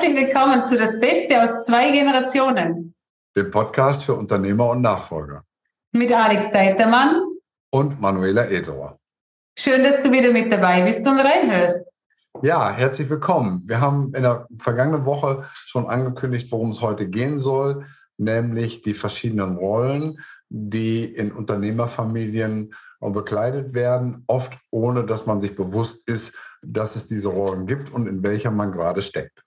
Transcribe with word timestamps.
Herzlich 0.00 0.28
willkommen 0.28 0.64
zu 0.64 0.78
Das 0.78 0.98
Beste 0.98 1.42
aus 1.42 1.66
zwei 1.66 1.90
Generationen. 1.90 2.94
Dem 3.36 3.50
Podcast 3.50 4.02
für 4.06 4.14
Unternehmer 4.14 4.70
und 4.70 4.80
Nachfolger. 4.80 5.44
Mit 5.92 6.10
Alex 6.10 6.50
Deitermann 6.50 7.22
und 7.68 8.00
Manuela 8.00 8.48
Ederer. 8.48 8.98
Schön, 9.58 9.84
dass 9.84 10.02
du 10.02 10.10
wieder 10.10 10.32
mit 10.32 10.50
dabei 10.50 10.80
bist 10.80 11.06
und 11.06 11.20
reinhörst. 11.20 11.84
Ja, 12.40 12.70
herzlich 12.72 13.10
willkommen. 13.10 13.62
Wir 13.66 13.82
haben 13.82 14.14
in 14.14 14.22
der 14.22 14.46
vergangenen 14.58 15.04
Woche 15.04 15.44
schon 15.66 15.84
angekündigt, 15.84 16.50
worum 16.50 16.70
es 16.70 16.80
heute 16.80 17.06
gehen 17.06 17.38
soll, 17.38 17.84
nämlich 18.16 18.80
die 18.80 18.94
verschiedenen 18.94 19.58
Rollen, 19.58 20.18
die 20.48 21.04
in 21.04 21.30
Unternehmerfamilien 21.30 22.74
bekleidet 23.00 23.74
werden, 23.74 24.24
oft 24.28 24.56
ohne 24.70 25.04
dass 25.04 25.26
man 25.26 25.42
sich 25.42 25.54
bewusst 25.54 26.08
ist, 26.08 26.34
dass 26.62 26.96
es 26.96 27.06
diese 27.06 27.28
Rollen 27.28 27.66
gibt 27.66 27.92
und 27.92 28.06
in 28.06 28.22
welcher 28.22 28.50
man 28.50 28.72
gerade 28.72 29.02
steckt. 29.02 29.44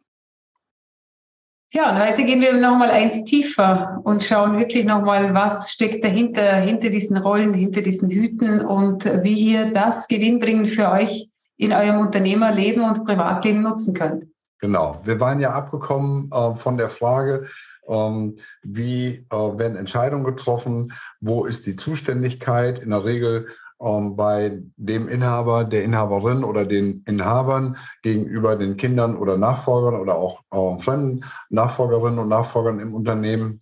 Ja, 1.76 1.90
und 1.90 2.00
heute 2.00 2.23
gehen 2.23 2.40
wir 2.40 2.54
nochmal 2.54 2.91
eins 2.91 3.23
tiefer 3.23 4.00
und 4.04 4.23
schauen 4.23 4.59
wirklich 4.59 4.86
nochmal, 4.86 5.34
was 5.34 5.72
steckt 5.72 6.05
dahinter, 6.05 6.58
hinter 6.58 6.90
diesen 6.90 7.18
Rollen, 7.18 7.52
hinter 7.55 7.81
diesen 7.81 8.12
Hüten 8.12 8.62
und 8.62 9.05
wie 9.23 9.34
ihr 9.34 9.73
das 9.73 10.08
gewinnbringend 10.08 10.70
für 10.70 10.91
euch 10.91 11.30
in 11.58 11.73
eurem 11.73 12.02
Unternehmerleben 12.02 12.84
und 12.84 13.05
Privatleben 13.05 13.64
nutzen 13.64 13.95
könnt. 13.95 14.26
Genau. 14.59 15.02
Wir 15.04 15.20
waren 15.20 15.40
ja 15.40 15.50
abgekommen 15.50 16.30
äh, 16.31 16.54
von 16.54 16.78
der 16.78 16.90
Frage, 16.90 17.48
ähm, 17.88 18.36
wie 18.62 19.26
äh, 19.31 19.36
werden 19.36 19.76
Entscheidungen 19.76 20.26
getroffen, 20.26 20.94
wo 21.22 21.45
ist 21.45 21.66
die 21.66 21.75
Zuständigkeit. 21.75 22.78
In 22.78 22.92
der 22.92 23.03
Regel 23.03 23.47
ähm, 23.84 24.16
bei 24.16 24.62
dem 24.78 25.08
Inhaber, 25.08 25.66
der 25.66 25.84
Inhaberin 25.84 26.44
oder 26.44 26.66
den 26.66 27.03
Inhabern 27.06 27.78
gegenüber 28.02 28.56
den 28.56 28.78
Kindern 28.78 29.17
oder 29.17 29.38
Nachfolgern 29.38 29.95
oder 29.95 30.16
auch 30.16 30.42
ähm, 30.53 30.80
fremden 30.80 31.25
Nachfolgerinnen 31.50 32.20
und 32.20 32.30
Nachfolgern 32.30 32.80
im 32.80 32.95
Unternehmen. 32.95 33.62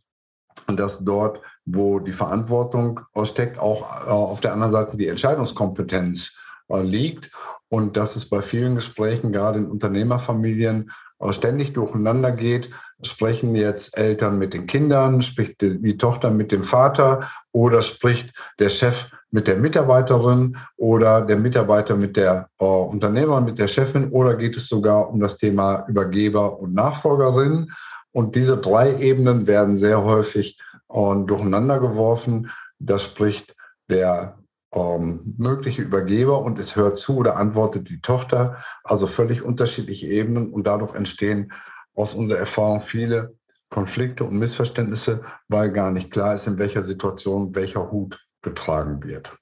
Und 0.67 0.79
dass 0.79 0.99
dort, 0.99 1.41
wo 1.65 1.99
die 1.99 2.11
Verantwortung 2.11 2.99
steckt, 3.23 3.59
auch 3.59 4.05
äh, 4.05 4.09
auf 4.09 4.41
der 4.41 4.53
anderen 4.53 4.71
Seite 4.71 4.97
die 4.97 5.07
Entscheidungskompetenz 5.07 6.37
äh, 6.69 6.81
liegt. 6.81 7.31
Und 7.69 7.97
dass 7.97 8.15
es 8.15 8.29
bei 8.29 8.41
vielen 8.41 8.75
Gesprächen, 8.75 9.31
gerade 9.31 9.59
in 9.59 9.71
Unternehmerfamilien, 9.71 10.91
äh, 11.19 11.33
ständig 11.33 11.73
durcheinander 11.73 12.31
geht. 12.31 12.69
Sprechen 13.03 13.55
jetzt 13.55 13.97
Eltern 13.97 14.37
mit 14.37 14.53
den 14.53 14.67
Kindern, 14.67 15.23
spricht 15.23 15.61
die 15.61 15.97
Tochter 15.97 16.29
mit 16.29 16.51
dem 16.51 16.63
Vater 16.63 17.31
oder 17.51 17.81
spricht 17.81 18.31
der 18.59 18.69
Chef 18.69 19.09
mit 19.31 19.47
der 19.47 19.57
Mitarbeiterin 19.57 20.57
oder 20.77 21.21
der 21.21 21.37
Mitarbeiter 21.37 21.95
mit 21.95 22.17
der 22.17 22.49
äh, 22.59 22.65
Unternehmerin, 22.65 23.45
mit 23.45 23.57
der 23.57 23.67
Chefin 23.67 24.11
oder 24.11 24.35
geht 24.35 24.57
es 24.57 24.67
sogar 24.67 25.09
um 25.09 25.19
das 25.19 25.37
Thema 25.37 25.85
Übergeber 25.87 26.59
und 26.59 26.73
Nachfolgerin? 26.73 27.71
Und 28.11 28.35
diese 28.35 28.57
drei 28.57 28.99
Ebenen 28.99 29.47
werden 29.47 29.77
sehr 29.77 30.03
häufig 30.03 30.59
äh, 30.89 31.15
durcheinander 31.25 31.79
geworfen. 31.79 32.51
Da 32.79 32.99
spricht 32.99 33.55
der 33.89 34.37
ähm, 34.73 35.35
mögliche 35.37 35.81
Übergeber 35.81 36.41
und 36.41 36.59
es 36.59 36.75
hört 36.75 36.97
zu 36.97 37.17
oder 37.17 37.37
antwortet 37.37 37.89
die 37.89 38.01
Tochter. 38.01 38.57
Also 38.83 39.07
völlig 39.07 39.43
unterschiedliche 39.43 40.07
Ebenen 40.07 40.51
und 40.51 40.67
dadurch 40.67 40.93
entstehen 40.93 41.53
aus 41.95 42.13
unserer 42.13 42.39
Erfahrung 42.39 42.81
viele 42.81 43.33
Konflikte 43.69 44.25
und 44.25 44.37
Missverständnisse, 44.37 45.23
weil 45.47 45.71
gar 45.71 45.91
nicht 45.91 46.11
klar 46.11 46.33
ist, 46.33 46.47
in 46.47 46.57
welcher 46.57 46.83
Situation 46.83 47.55
welcher 47.55 47.91
Hut 47.91 48.19
getragen 48.41 49.03
wird. 49.03 49.37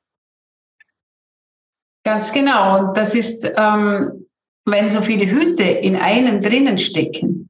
Ganz 2.04 2.32
genau. 2.32 2.80
Und 2.80 2.98
das 2.98 3.15
ist, 3.15 3.45
ähm, 3.58 4.26
wenn 4.65 4.89
so 4.89 5.02
viele 5.02 5.30
Hüte 5.30 5.64
in 5.64 5.95
einem 5.95 6.42
drinnen 6.42 6.77
stecken 6.77 7.49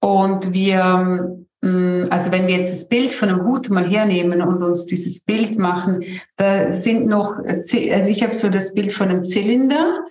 und 0.00 0.52
wir, 0.52 1.46
ähm, 1.62 2.08
also 2.10 2.30
wenn 2.30 2.46
wir 2.46 2.56
jetzt 2.56 2.72
das 2.72 2.88
Bild 2.88 3.12
von 3.12 3.28
einem 3.28 3.44
Hut 3.44 3.68
mal 3.70 3.88
hernehmen 3.88 4.42
und 4.42 4.62
uns 4.62 4.86
dieses 4.86 5.20
Bild 5.20 5.58
machen, 5.58 6.04
da 6.36 6.74
sind 6.74 7.06
noch, 7.06 7.38
also 7.38 7.76
ich 8.08 8.22
habe 8.22 8.34
so 8.34 8.48
das 8.48 8.72
Bild 8.74 8.92
von 8.92 9.08
einem 9.08 9.24
Zylinder 9.24 10.04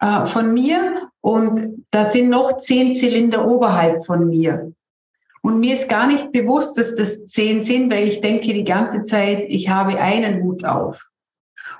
äh, 0.00 0.26
von 0.26 0.52
mir 0.52 1.08
und 1.20 1.86
da 1.90 2.08
sind 2.08 2.28
noch 2.30 2.58
zehn 2.58 2.94
Zylinder 2.94 3.46
oberhalb 3.46 4.04
von 4.06 4.28
mir. 4.28 4.72
Und 5.48 5.60
mir 5.60 5.72
ist 5.72 5.88
gar 5.88 6.06
nicht 6.06 6.30
bewusst, 6.30 6.76
dass 6.76 6.94
das 6.94 7.24
zehn 7.24 7.62
sind, 7.62 7.90
weil 7.90 8.06
ich 8.06 8.20
denke 8.20 8.52
die 8.52 8.64
ganze 8.64 9.00
Zeit, 9.00 9.46
ich 9.48 9.70
habe 9.70 9.98
einen 9.98 10.42
Hut 10.42 10.62
auf. 10.62 11.06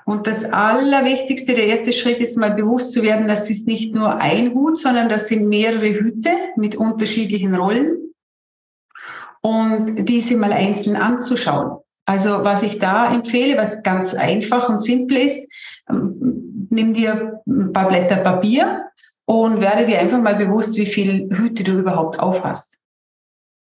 Und 0.05 0.25
das 0.25 0.43
Allerwichtigste, 0.43 1.53
der 1.53 1.67
erste 1.67 1.93
Schritt 1.93 2.17
ist 2.17 2.35
mal 2.35 2.55
bewusst 2.55 2.93
zu 2.93 3.03
werden, 3.03 3.27
das 3.27 3.47
ist 3.47 3.67
nicht 3.67 3.93
nur 3.93 4.15
ein 4.15 4.55
Hut, 4.55 4.79
sondern 4.79 5.07
das 5.07 5.27
sind 5.27 5.47
mehrere 5.47 5.87
Hüte 5.87 6.31
mit 6.55 6.77
unterschiedlichen 6.77 7.53
Rollen 7.53 8.11
und 9.41 10.03
diese 10.05 10.35
mal 10.35 10.51
einzeln 10.51 10.95
anzuschauen. 10.95 11.77
Also 12.07 12.43
was 12.43 12.63
ich 12.63 12.79
da 12.79 13.13
empfehle, 13.13 13.55
was 13.55 13.83
ganz 13.83 14.15
einfach 14.15 14.67
und 14.67 14.81
simpel 14.81 15.17
ist, 15.17 15.47
ähm, 15.87 16.67
nimm 16.71 16.95
dir 16.95 17.39
ein 17.45 17.71
paar 17.71 17.89
Blätter 17.89 18.15
Papier 18.15 18.85
und 19.25 19.61
werde 19.61 19.85
dir 19.85 19.99
einfach 19.99 20.19
mal 20.19 20.37
bewusst, 20.37 20.75
wie 20.75 20.87
viele 20.87 21.29
Hüte 21.37 21.63
du 21.63 21.73
überhaupt 21.73 22.19
auf 22.19 22.43
hast. 22.43 22.78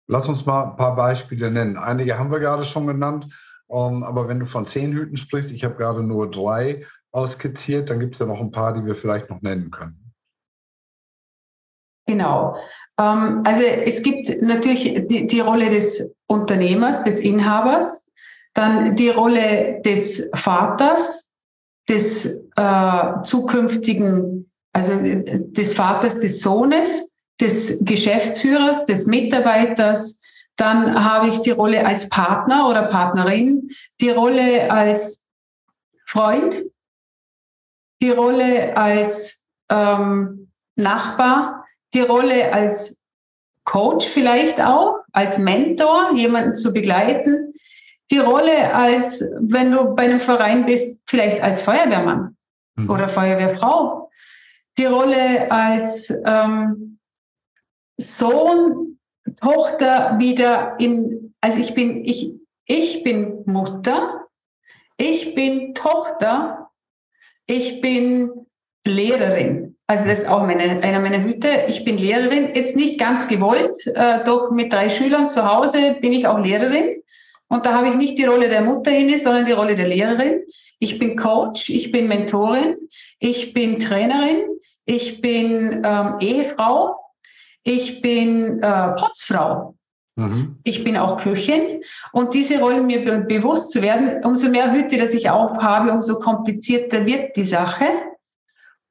Lass 0.09 0.29
uns 0.29 0.47
mal 0.47 0.65
ein 0.65 0.77
paar 0.77 0.97
Beispiele 0.97 1.51
nennen. 1.51 1.77
Einige 1.77 2.19
haben 2.19 2.33
wir 2.33 2.41
gerade 2.41 2.65
schon 2.65 2.87
genannt, 2.87 3.29
um, 3.67 3.99
ähm, 3.99 4.03
aber 4.03 4.27
wenn 4.27 4.41
du 4.41 4.47
von 4.47 4.67
zehn 4.67 4.93
Hüten 4.93 5.19
sprichst, 5.19 5.53
ich 5.53 5.65
habe 5.65 5.75
gerade 5.75 6.03
nur 6.03 6.31
drei 6.31 6.87
skizziert, 7.27 7.91
dann 7.91 8.01
gibt 8.01 8.15
es 8.15 8.21
ja 8.21 8.27
noch 8.27 8.41
ein 8.41 8.51
paar, 8.51 8.73
die 8.73 8.85
wir 8.85 8.95
vielleicht 8.95 9.29
noch 9.29 9.43
nennen 9.43 9.71
können. 9.71 10.13
Genau. 12.07 12.57
Ähm, 12.99 13.43
also 13.45 13.63
es 13.63 14.03
gibt 14.03 14.41
natürlich 14.41 15.07
die, 15.09 15.27
die 15.27 15.41
Rolle 15.41 15.69
des 15.69 16.11
Unternehmers, 16.27 17.03
des 17.05 17.19
Inhabers, 17.19 18.11
dann 18.55 18.97
die 18.97 19.11
Rolle 19.11 19.83
des 19.85 20.29
Vaters, 20.35 21.33
des 21.89 22.27
äh, 22.57 23.23
zukünftigen, 23.23 24.51
also 24.73 24.93
des 25.03 25.73
Vaters 25.73 26.19
des 26.21 26.41
Sohnes, 26.41 27.08
des 27.41 27.79
Geschäftsführers, 27.81 28.87
des 28.87 29.07
Mitarbeiters. 29.07 30.21
Dann 30.57 31.05
habe 31.05 31.29
ich 31.29 31.39
die 31.41 31.53
Rolle 31.53 31.87
als 31.87 32.09
Partner 32.09 32.69
oder 32.69 32.83
Partnerin, 32.85 33.71
die 34.01 34.11
Rolle 34.11 34.71
als 34.71 35.25
Freund, 36.07 36.65
die 38.03 38.11
Rolle 38.11 38.77
als 38.77 39.45
ähm, 39.71 40.51
Nachbar, 40.77 41.65
die 41.95 42.01
Rolle 42.01 42.53
als 42.53 42.97
Coach 43.65 44.07
vielleicht 44.07 44.61
auch, 44.61 45.01
als 45.13 45.39
Mentor, 45.39 46.13
jemanden 46.15 46.57
zu 46.57 46.73
begleiten, 46.73 47.53
die 48.11 48.19
Rolle 48.19 48.75
als, 48.75 49.23
wenn 49.41 49.73
du 49.73 49.95
bei 49.95 50.05
einem 50.05 50.21
Verein 50.21 50.65
bist, 50.65 50.99
vielleicht 51.07 51.43
als 51.43 51.63
Feuerwehrmann 51.63 52.37
mhm. 52.77 52.91
oder 52.91 53.09
Feuerwehrfrau, 53.09 54.11
die 54.79 54.87
Rolle 54.87 55.51
als 55.51 56.11
ähm, 56.25 56.98
Sohn, 57.99 58.99
Tochter 59.41 60.19
wieder 60.19 60.77
in, 60.79 61.35
also 61.41 61.59
ich 61.59 61.75
bin, 61.75 62.05
ich, 62.05 62.33
ich 62.67 63.03
bin 63.03 63.43
Mutter, 63.47 64.27
ich 64.97 65.35
bin 65.35 65.75
Tochter, 65.75 66.71
ich 67.47 67.81
bin 67.81 68.31
Lehrerin. 68.87 69.77
Also 69.87 70.07
das 70.07 70.21
ist 70.21 70.29
auch 70.29 70.43
meine, 70.43 70.83
einer 70.83 71.01
meiner 71.01 71.23
Hüte. 71.23 71.49
Ich 71.69 71.85
bin 71.85 71.97
Lehrerin, 71.99 72.55
jetzt 72.55 72.77
nicht 72.77 72.99
ganz 72.99 73.27
gewollt, 73.27 73.87
äh, 73.87 74.25
doch 74.25 74.51
mit 74.51 74.73
drei 74.73 74.91
Schülern 74.91 75.29
zu 75.29 75.47
Hause 75.47 75.97
bin 76.01 76.13
ich 76.13 76.27
auch 76.27 76.39
Lehrerin. 76.39 77.03
Und 77.49 77.65
da 77.65 77.75
habe 77.75 77.89
ich 77.89 77.95
nicht 77.95 78.19
die 78.19 78.25
Rolle 78.25 78.49
der 78.49 78.61
Mutter 78.61 78.91
inne, 78.91 79.19
sondern 79.19 79.47
die 79.47 79.53
Rolle 79.53 79.75
der 79.75 79.89
Lehrerin. 79.89 80.43
Ich 80.79 80.99
bin 80.99 81.17
Coach, 81.17 81.71
ich 81.71 81.91
bin 81.91 82.07
Mentorin, 82.07 82.77
ich 83.19 83.55
bin 83.55 83.81
Trainerin, 83.81 84.45
ich 84.85 85.23
bin 85.23 85.83
ähm, 85.85 86.15
Ehefrau, 86.21 86.95
ich 87.69 88.01
bin 88.01 88.63
äh, 88.63 88.89
Putzfrau. 88.97 89.75
Mhm. 90.17 90.57
Ich 90.65 90.83
bin 90.83 90.97
auch 90.97 91.21
Köchin 91.21 91.83
und 92.13 92.35
diese 92.35 92.59
Rollen 92.59 92.87
mir 92.87 93.05
be 93.05 93.19
bewusst 93.21 93.71
zu 93.71 93.83
werden, 93.83 94.25
umso 94.25 94.49
mehr 94.49 94.73
Hüte, 94.73 94.97
dass 94.97 95.15
ich 95.15 95.31
aufhabe, 95.31 95.93
umso 95.93 96.19
komplizierter 96.19 97.07
wird 97.07 97.37
die 97.37 97.45
Sache. 97.45 97.85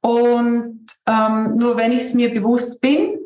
Und 0.02 0.86
ähm, 1.06 1.58
nur 1.58 1.76
wenn 1.76 1.92
ich 1.92 2.04
es 2.04 2.14
mir 2.14 2.34
bewusst 2.34 2.80
bin, 2.80 3.18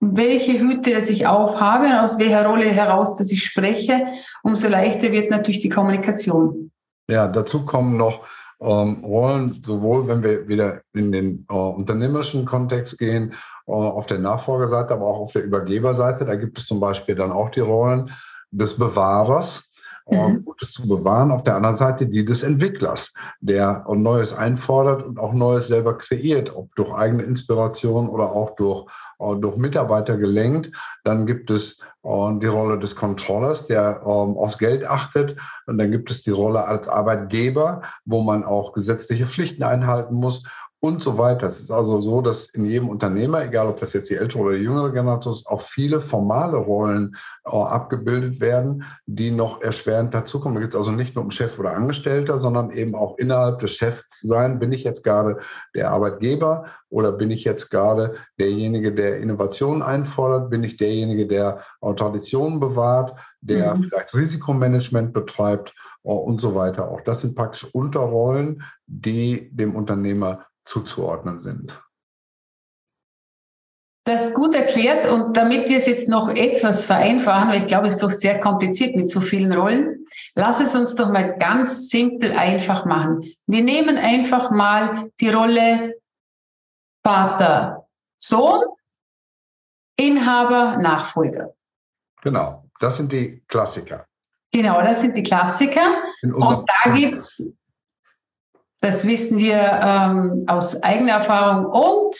welche 0.00 0.58
Hüte, 0.58 0.90
dass 0.90 1.08
ich 1.08 1.26
aufhabe, 1.26 2.00
aus 2.02 2.18
welcher 2.18 2.44
Rolle 2.46 2.66
heraus, 2.66 3.16
dass 3.16 3.30
ich 3.30 3.44
spreche, 3.44 4.06
umso 4.42 4.68
leichter 4.68 5.12
wird 5.12 5.30
natürlich 5.30 5.60
die 5.60 5.68
Kommunikation. 5.68 6.72
Ja, 7.08 7.28
dazu 7.28 7.64
kommen 7.64 7.96
noch 7.96 8.26
ähm, 8.60 9.04
Rollen, 9.04 9.62
sowohl 9.64 10.08
wenn 10.08 10.22
wir 10.22 10.48
wieder 10.48 10.82
in 10.94 11.12
den 11.12 11.46
äh, 11.48 11.54
unternehmerischen 11.54 12.46
Kontext 12.46 12.98
gehen, 12.98 13.32
äh, 13.66 13.72
auf 13.72 14.06
der 14.06 14.18
Nachfolgerseite, 14.18 14.94
aber 14.94 15.06
auch 15.06 15.20
auf 15.20 15.32
der 15.32 15.44
Übergeberseite. 15.44 16.24
Da 16.24 16.36
gibt 16.36 16.58
es 16.58 16.66
zum 16.66 16.80
Beispiel 16.80 17.14
dann 17.14 17.32
auch 17.32 17.50
die 17.50 17.60
Rollen 17.60 18.10
des 18.50 18.76
Bewahrers. 18.76 19.65
Mhm. 20.06 20.44
Gutes 20.44 20.72
zu 20.72 20.86
bewahren. 20.86 21.30
Auf 21.30 21.44
der 21.44 21.56
anderen 21.56 21.76
Seite 21.76 22.06
die 22.06 22.24
des 22.24 22.42
Entwicklers, 22.42 23.12
der 23.40 23.84
Neues 23.88 24.32
einfordert 24.32 25.02
und 25.04 25.18
auch 25.18 25.32
Neues 25.32 25.66
selber 25.66 25.98
kreiert, 25.98 26.54
ob 26.54 26.74
durch 26.76 26.92
eigene 26.92 27.24
Inspiration 27.24 28.08
oder 28.08 28.30
auch 28.30 28.56
durch 28.56 28.86
äh, 29.18 29.34
durch 29.36 29.56
Mitarbeiter 29.56 30.16
gelenkt. 30.16 30.70
Dann 31.04 31.26
gibt 31.26 31.50
es 31.50 31.80
äh, 32.02 32.38
die 32.38 32.46
Rolle 32.46 32.78
des 32.78 32.94
Controllers, 32.96 33.66
der 33.66 34.02
ähm, 34.04 34.36
aufs 34.36 34.58
Geld 34.58 34.84
achtet. 34.84 35.36
Und 35.66 35.78
dann 35.78 35.90
gibt 35.90 36.10
es 36.10 36.22
die 36.22 36.30
Rolle 36.30 36.64
als 36.64 36.88
Arbeitgeber, 36.88 37.82
wo 38.04 38.22
man 38.22 38.44
auch 38.44 38.72
gesetzliche 38.72 39.26
Pflichten 39.26 39.62
einhalten 39.62 40.14
muss 40.14 40.44
und 40.86 41.02
so 41.02 41.18
weiter. 41.18 41.48
Es 41.48 41.60
ist 41.60 41.70
also 41.70 42.00
so, 42.00 42.20
dass 42.20 42.46
in 42.50 42.64
jedem 42.64 42.88
Unternehmer, 42.88 43.44
egal 43.44 43.66
ob 43.66 43.80
das 43.80 43.92
jetzt 43.92 44.08
die 44.08 44.14
ältere 44.14 44.42
oder 44.42 44.56
die 44.56 44.62
jüngere 44.62 44.92
Generation 44.92 45.34
ist, 45.34 45.46
auch 45.46 45.60
viele 45.60 46.00
formale 46.00 46.56
Rollen 46.56 47.16
äh, 47.44 47.50
abgebildet 47.50 48.40
werden, 48.40 48.84
die 49.06 49.30
noch 49.30 49.60
erschwerend 49.60 50.14
dazukommen. 50.14 50.54
Da 50.54 50.60
geht 50.60 50.70
es 50.70 50.76
also 50.76 50.92
nicht 50.92 51.16
nur 51.16 51.24
um 51.24 51.30
Chef 51.30 51.58
oder 51.58 51.74
Angestellter, 51.74 52.38
sondern 52.38 52.70
eben 52.70 52.94
auch 52.94 53.18
innerhalb 53.18 53.58
des 53.58 53.72
Chefs 53.72 54.04
sein. 54.22 54.58
Bin 54.58 54.72
ich 54.72 54.84
jetzt 54.84 55.02
gerade 55.02 55.38
der 55.74 55.90
Arbeitgeber 55.90 56.66
oder 56.88 57.10
bin 57.10 57.30
ich 57.30 57.42
jetzt 57.44 57.70
gerade 57.70 58.14
derjenige, 58.38 58.94
der 58.94 59.18
Innovationen 59.18 59.82
einfordert? 59.82 60.50
Bin 60.50 60.62
ich 60.62 60.76
derjenige, 60.76 61.26
der 61.26 61.60
Traditionen 61.96 62.60
bewahrt, 62.60 63.14
der 63.40 63.74
mhm. 63.74 63.82
vielleicht 63.84 64.14
Risikomanagement 64.14 65.12
betreibt? 65.12 65.74
Äh, 66.06 66.10
und 66.10 66.40
so 66.40 66.54
weiter. 66.54 66.88
Auch 66.90 67.00
das 67.02 67.20
sind 67.20 67.34
praktisch 67.34 67.64
Unterrollen, 67.72 68.62
die 68.86 69.50
dem 69.52 69.74
Unternehmer 69.74 70.46
zuzuordnen 70.66 71.40
sind. 71.40 71.80
Das 74.04 74.28
ist 74.28 74.34
gut 74.34 74.54
erklärt 74.54 75.10
und 75.10 75.36
damit 75.36 75.68
wir 75.68 75.78
es 75.78 75.86
jetzt 75.86 76.08
noch 76.08 76.28
etwas 76.28 76.84
vereinfachen, 76.84 77.50
weil 77.50 77.62
ich 77.62 77.66
glaube, 77.66 77.88
es 77.88 77.96
ist 77.96 78.02
doch 78.02 78.12
sehr 78.12 78.38
kompliziert 78.38 78.94
mit 78.94 79.08
so 79.08 79.20
vielen 79.20 79.52
Rollen, 79.52 80.06
lass 80.36 80.60
es 80.60 80.76
uns 80.76 80.94
doch 80.94 81.10
mal 81.10 81.36
ganz 81.38 81.88
simpel 81.88 82.30
einfach 82.32 82.84
machen. 82.84 83.32
Wir 83.46 83.64
nehmen 83.64 83.98
einfach 83.98 84.52
mal 84.52 85.10
die 85.20 85.30
Rolle 85.30 85.94
Vater, 87.04 87.88
Sohn, 88.20 88.64
Inhaber, 89.96 90.76
Nachfolger. 90.76 91.54
Genau, 92.22 92.64
das 92.78 92.98
sind 92.98 93.10
die 93.10 93.42
Klassiker. 93.48 94.06
Genau, 94.52 94.82
das 94.82 95.00
sind 95.00 95.16
die 95.16 95.22
Klassiker. 95.22 96.02
Und 96.22 96.68
da 96.68 96.92
gibt 96.92 97.16
es 97.16 97.42
das 98.80 99.06
wissen 99.06 99.38
wir 99.38 99.80
ähm, 99.82 100.44
aus 100.46 100.82
eigener 100.82 101.12
Erfahrung 101.12 101.66
und 101.66 102.16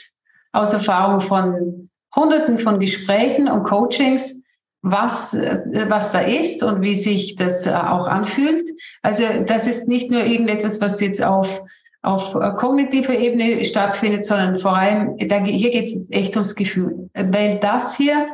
aus 0.51 0.73
Erfahrung 0.73 1.21
von 1.21 1.89
Hunderten 2.15 2.57
von 2.59 2.79
Gesprächen 2.79 3.47
und 3.47 3.63
Coachings, 3.63 4.41
was, 4.81 5.33
äh, 5.33 5.59
was 5.87 6.11
da 6.11 6.19
ist 6.19 6.63
und 6.63 6.81
wie 6.81 6.95
sich 6.95 7.35
das 7.35 7.65
äh, 7.65 7.71
auch 7.71 8.07
anfühlt. 8.07 8.67
Also 9.03 9.23
das 9.45 9.67
ist 9.67 9.87
nicht 9.87 10.09
nur 10.09 10.23
irgendetwas, 10.23 10.81
was 10.81 10.99
jetzt 10.99 11.21
auf, 11.23 11.61
auf 12.01 12.35
äh, 12.35 12.51
kognitiver 12.57 13.13
Ebene 13.13 13.63
stattfindet, 13.65 14.25
sondern 14.25 14.57
vor 14.57 14.75
allem, 14.75 15.17
da, 15.17 15.43
hier 15.43 15.71
geht 15.71 15.85
es 15.85 16.09
echt 16.11 16.35
ums 16.35 16.55
Gefühl. 16.55 17.09
Weil 17.13 17.59
das 17.59 17.95
hier 17.95 18.27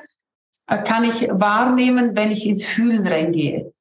kann 0.85 1.03
ich 1.03 1.27
wahrnehmen, 1.29 2.15
wenn 2.15 2.31
ich 2.31 2.45
ins 2.45 2.65
Fühlen 2.65 3.05
reingehe. 3.05 3.72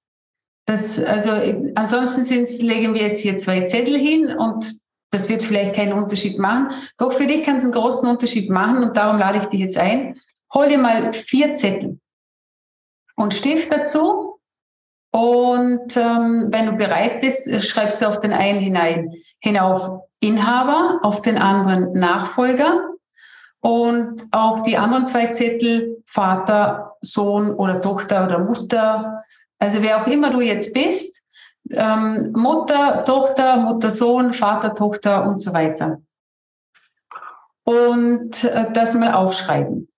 Das, 0.66 1.02
also 1.02 1.30
ansonsten 1.74 2.22
legen 2.64 2.94
wir 2.94 3.02
jetzt 3.02 3.20
hier 3.20 3.36
zwei 3.36 3.62
Zettel 3.62 3.98
hin 3.98 4.34
und 4.36 4.74
das 5.10 5.28
wird 5.28 5.42
vielleicht 5.42 5.74
keinen 5.74 5.92
Unterschied 5.92 6.38
machen. 6.38 6.70
Doch 6.98 7.12
für 7.12 7.26
dich 7.26 7.44
kann 7.44 7.56
es 7.56 7.64
einen 7.64 7.72
großen 7.72 8.08
Unterschied 8.08 8.48
machen 8.48 8.82
und 8.82 8.96
darum 8.96 9.18
lade 9.18 9.38
ich 9.38 9.44
dich 9.46 9.60
jetzt 9.60 9.76
ein. 9.76 10.18
Hol 10.54 10.68
dir 10.68 10.78
mal 10.78 11.12
vier 11.12 11.54
Zettel 11.54 11.98
und 13.16 13.34
Stift 13.34 13.72
dazu. 13.72 14.38
Und 15.14 15.94
ähm, 15.98 16.48
wenn 16.50 16.66
du 16.66 16.72
bereit 16.72 17.20
bist, 17.20 17.62
schreibst 17.62 18.00
du 18.00 18.06
auf 18.06 18.20
den 18.20 18.32
einen 18.32 18.60
hinein 18.60 19.12
hinauf 19.40 20.00
Inhaber, 20.20 21.00
auf 21.02 21.20
den 21.20 21.36
anderen 21.36 21.92
Nachfolger 21.92 22.88
und 23.60 24.26
auch 24.30 24.62
die 24.62 24.78
anderen 24.78 25.04
zwei 25.04 25.26
Zettel 25.26 26.02
Vater, 26.06 26.96
Sohn 27.02 27.54
oder 27.54 27.82
Tochter 27.82 28.24
oder 28.24 28.38
Mutter 28.38 29.22
also 29.62 29.80
wer 29.80 30.02
auch 30.02 30.06
immer 30.08 30.30
du 30.30 30.40
jetzt 30.40 30.74
bist, 30.74 31.22
ähm, 31.70 32.32
Mutter, 32.32 33.04
Tochter, 33.04 33.56
Mutter, 33.56 33.92
Sohn, 33.92 34.32
Vater, 34.32 34.74
Tochter 34.74 35.24
und 35.24 35.38
so 35.38 35.52
weiter. 35.52 36.02
Und 37.64 38.42
äh, 38.42 38.72
das 38.72 38.94
mal 38.94 39.14
aufschreiben. 39.14 39.88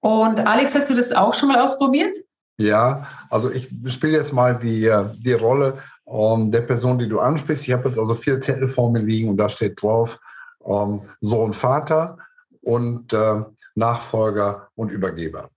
Und 0.00 0.40
Alex, 0.46 0.74
hast 0.74 0.90
du 0.90 0.94
das 0.94 1.10
auch 1.10 1.32
schon 1.32 1.48
mal 1.48 1.60
ausprobiert? 1.60 2.18
Ja, 2.58 3.06
also 3.30 3.50
ich 3.50 3.70
spiele 3.86 4.18
jetzt 4.18 4.32
mal 4.32 4.58
die, 4.58 4.84
äh, 4.84 5.08
die 5.14 5.32
Rolle 5.32 5.78
ähm, 6.06 6.52
der 6.52 6.60
Person, 6.60 6.98
die 6.98 7.08
du 7.08 7.18
ansprichst. 7.18 7.66
Ich 7.66 7.72
habe 7.72 7.88
jetzt 7.88 7.98
also 7.98 8.14
vier 8.14 8.42
Zettel 8.42 8.68
vor 8.68 8.90
mir 8.90 9.00
liegen 9.00 9.30
und 9.30 9.38
da 9.38 9.48
steht 9.48 9.82
drauf 9.82 10.20
ähm, 10.66 11.00
Sohn, 11.22 11.54
Vater 11.54 12.18
und 12.60 13.10
äh, 13.14 13.42
Nachfolger 13.74 14.68
und 14.74 14.90
Übergeber. 14.90 15.48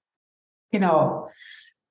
Genau. 0.72 1.30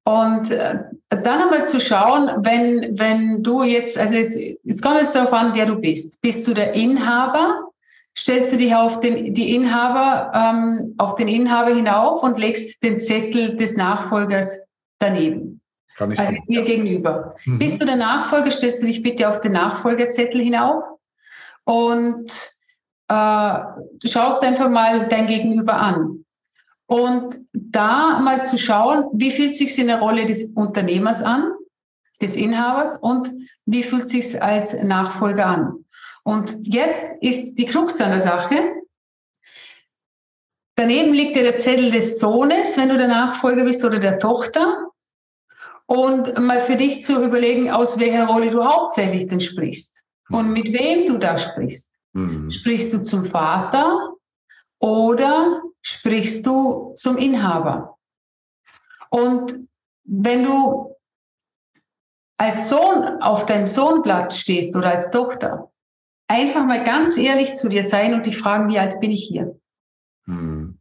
Und 0.04 0.50
äh, 0.50 0.80
dann 1.08 1.42
einmal 1.42 1.66
zu 1.66 1.80
schauen, 1.80 2.30
wenn, 2.44 2.98
wenn 2.98 3.42
du 3.42 3.62
jetzt, 3.62 3.96
also 3.96 4.14
jetzt, 4.14 4.36
jetzt 4.62 4.82
kommt 4.82 5.00
es 5.00 5.12
darauf 5.12 5.32
an, 5.32 5.52
wer 5.54 5.66
du 5.66 5.76
bist. 5.76 6.20
Bist 6.20 6.46
du 6.46 6.52
der 6.52 6.74
Inhaber? 6.74 7.70
Stellst 8.16 8.52
du 8.52 8.58
dich 8.58 8.74
auf 8.74 9.00
den, 9.00 9.34
die 9.34 9.54
Inhaber, 9.54 10.30
ähm, 10.34 10.94
auf 10.98 11.16
den 11.16 11.26
Inhaber 11.26 11.74
hinauf 11.74 12.22
und 12.22 12.38
legst 12.38 12.82
den 12.82 13.00
Zettel 13.00 13.56
des 13.56 13.76
Nachfolgers 13.76 14.58
daneben. 14.98 15.60
Kann 15.96 16.12
ich 16.12 16.18
also 16.18 16.34
mir 16.46 16.62
gegenüber. 16.62 17.34
Mhm. 17.44 17.58
Bist 17.58 17.80
du 17.80 17.86
der 17.86 17.96
Nachfolger, 17.96 18.50
stellst 18.50 18.82
du 18.82 18.86
dich 18.86 19.02
bitte 19.02 19.28
auf 19.28 19.40
den 19.40 19.52
Nachfolgerzettel 19.52 20.40
hinauf 20.40 20.84
und 21.64 22.30
äh, 23.08 23.58
du 24.00 24.08
schaust 24.08 24.42
einfach 24.42 24.68
mal 24.68 25.08
dein 25.08 25.26
Gegenüber 25.26 25.74
an. 25.74 26.23
Und 26.86 27.40
da 27.52 28.20
mal 28.20 28.44
zu 28.44 28.58
schauen, 28.58 29.06
wie 29.12 29.30
fühlt 29.30 29.56
sich 29.56 29.78
in 29.78 29.86
der 29.86 30.00
Rolle 30.00 30.26
des 30.26 30.44
Unternehmers 30.54 31.22
an, 31.22 31.52
des 32.20 32.36
Inhabers 32.36 32.96
und 33.00 33.32
wie 33.66 33.82
fühlt 33.82 34.08
sich 34.08 34.42
als 34.42 34.74
Nachfolger 34.74 35.46
an. 35.46 35.84
Und 36.24 36.58
jetzt 36.62 37.04
ist 37.20 37.54
die 37.54 37.64
Krux 37.64 38.00
an 38.00 38.10
der 38.10 38.20
Sache. 38.20 38.56
Daneben 40.76 41.12
liegt 41.14 41.36
ja 41.36 41.42
der 41.42 41.56
Zettel 41.56 41.90
des 41.90 42.18
Sohnes, 42.18 42.76
wenn 42.76 42.88
du 42.88 42.98
der 42.98 43.08
Nachfolger 43.08 43.64
bist, 43.64 43.84
oder 43.84 43.98
der 43.98 44.18
Tochter. 44.18 44.88
Und 45.86 46.38
mal 46.40 46.62
für 46.62 46.76
dich 46.76 47.02
zu 47.02 47.22
überlegen, 47.22 47.70
aus 47.70 47.98
welcher 47.98 48.26
Rolle 48.26 48.50
du 48.50 48.64
hauptsächlich 48.64 49.28
denn 49.28 49.40
sprichst 49.40 50.02
und 50.30 50.50
mit 50.50 50.64
wem 50.72 51.06
du 51.06 51.18
da 51.18 51.36
sprichst. 51.36 51.92
Mhm. 52.14 52.50
Sprichst 52.50 52.92
du 52.92 53.02
zum 53.02 53.26
Vater 53.26 54.14
oder 54.78 55.62
sprichst 55.84 56.44
du 56.46 56.94
zum 56.96 57.16
Inhaber. 57.16 57.98
Und 59.10 59.68
wenn 60.04 60.44
du 60.44 60.94
als 62.38 62.68
Sohn 62.68 63.22
auf 63.22 63.46
deinem 63.46 63.66
Sohnblatt 63.66 64.32
stehst 64.32 64.74
oder 64.74 64.90
als 64.90 65.10
Tochter, 65.10 65.70
einfach 66.28 66.64
mal 66.64 66.84
ganz 66.84 67.16
ehrlich 67.16 67.54
zu 67.54 67.68
dir 67.68 67.86
sein 67.86 68.14
und 68.14 68.26
dich 68.26 68.38
fragen, 68.38 68.68
wie 68.68 68.78
alt 68.78 68.98
bin 69.00 69.12
ich 69.12 69.24
hier? 69.24 69.58
Hm. 70.26 70.78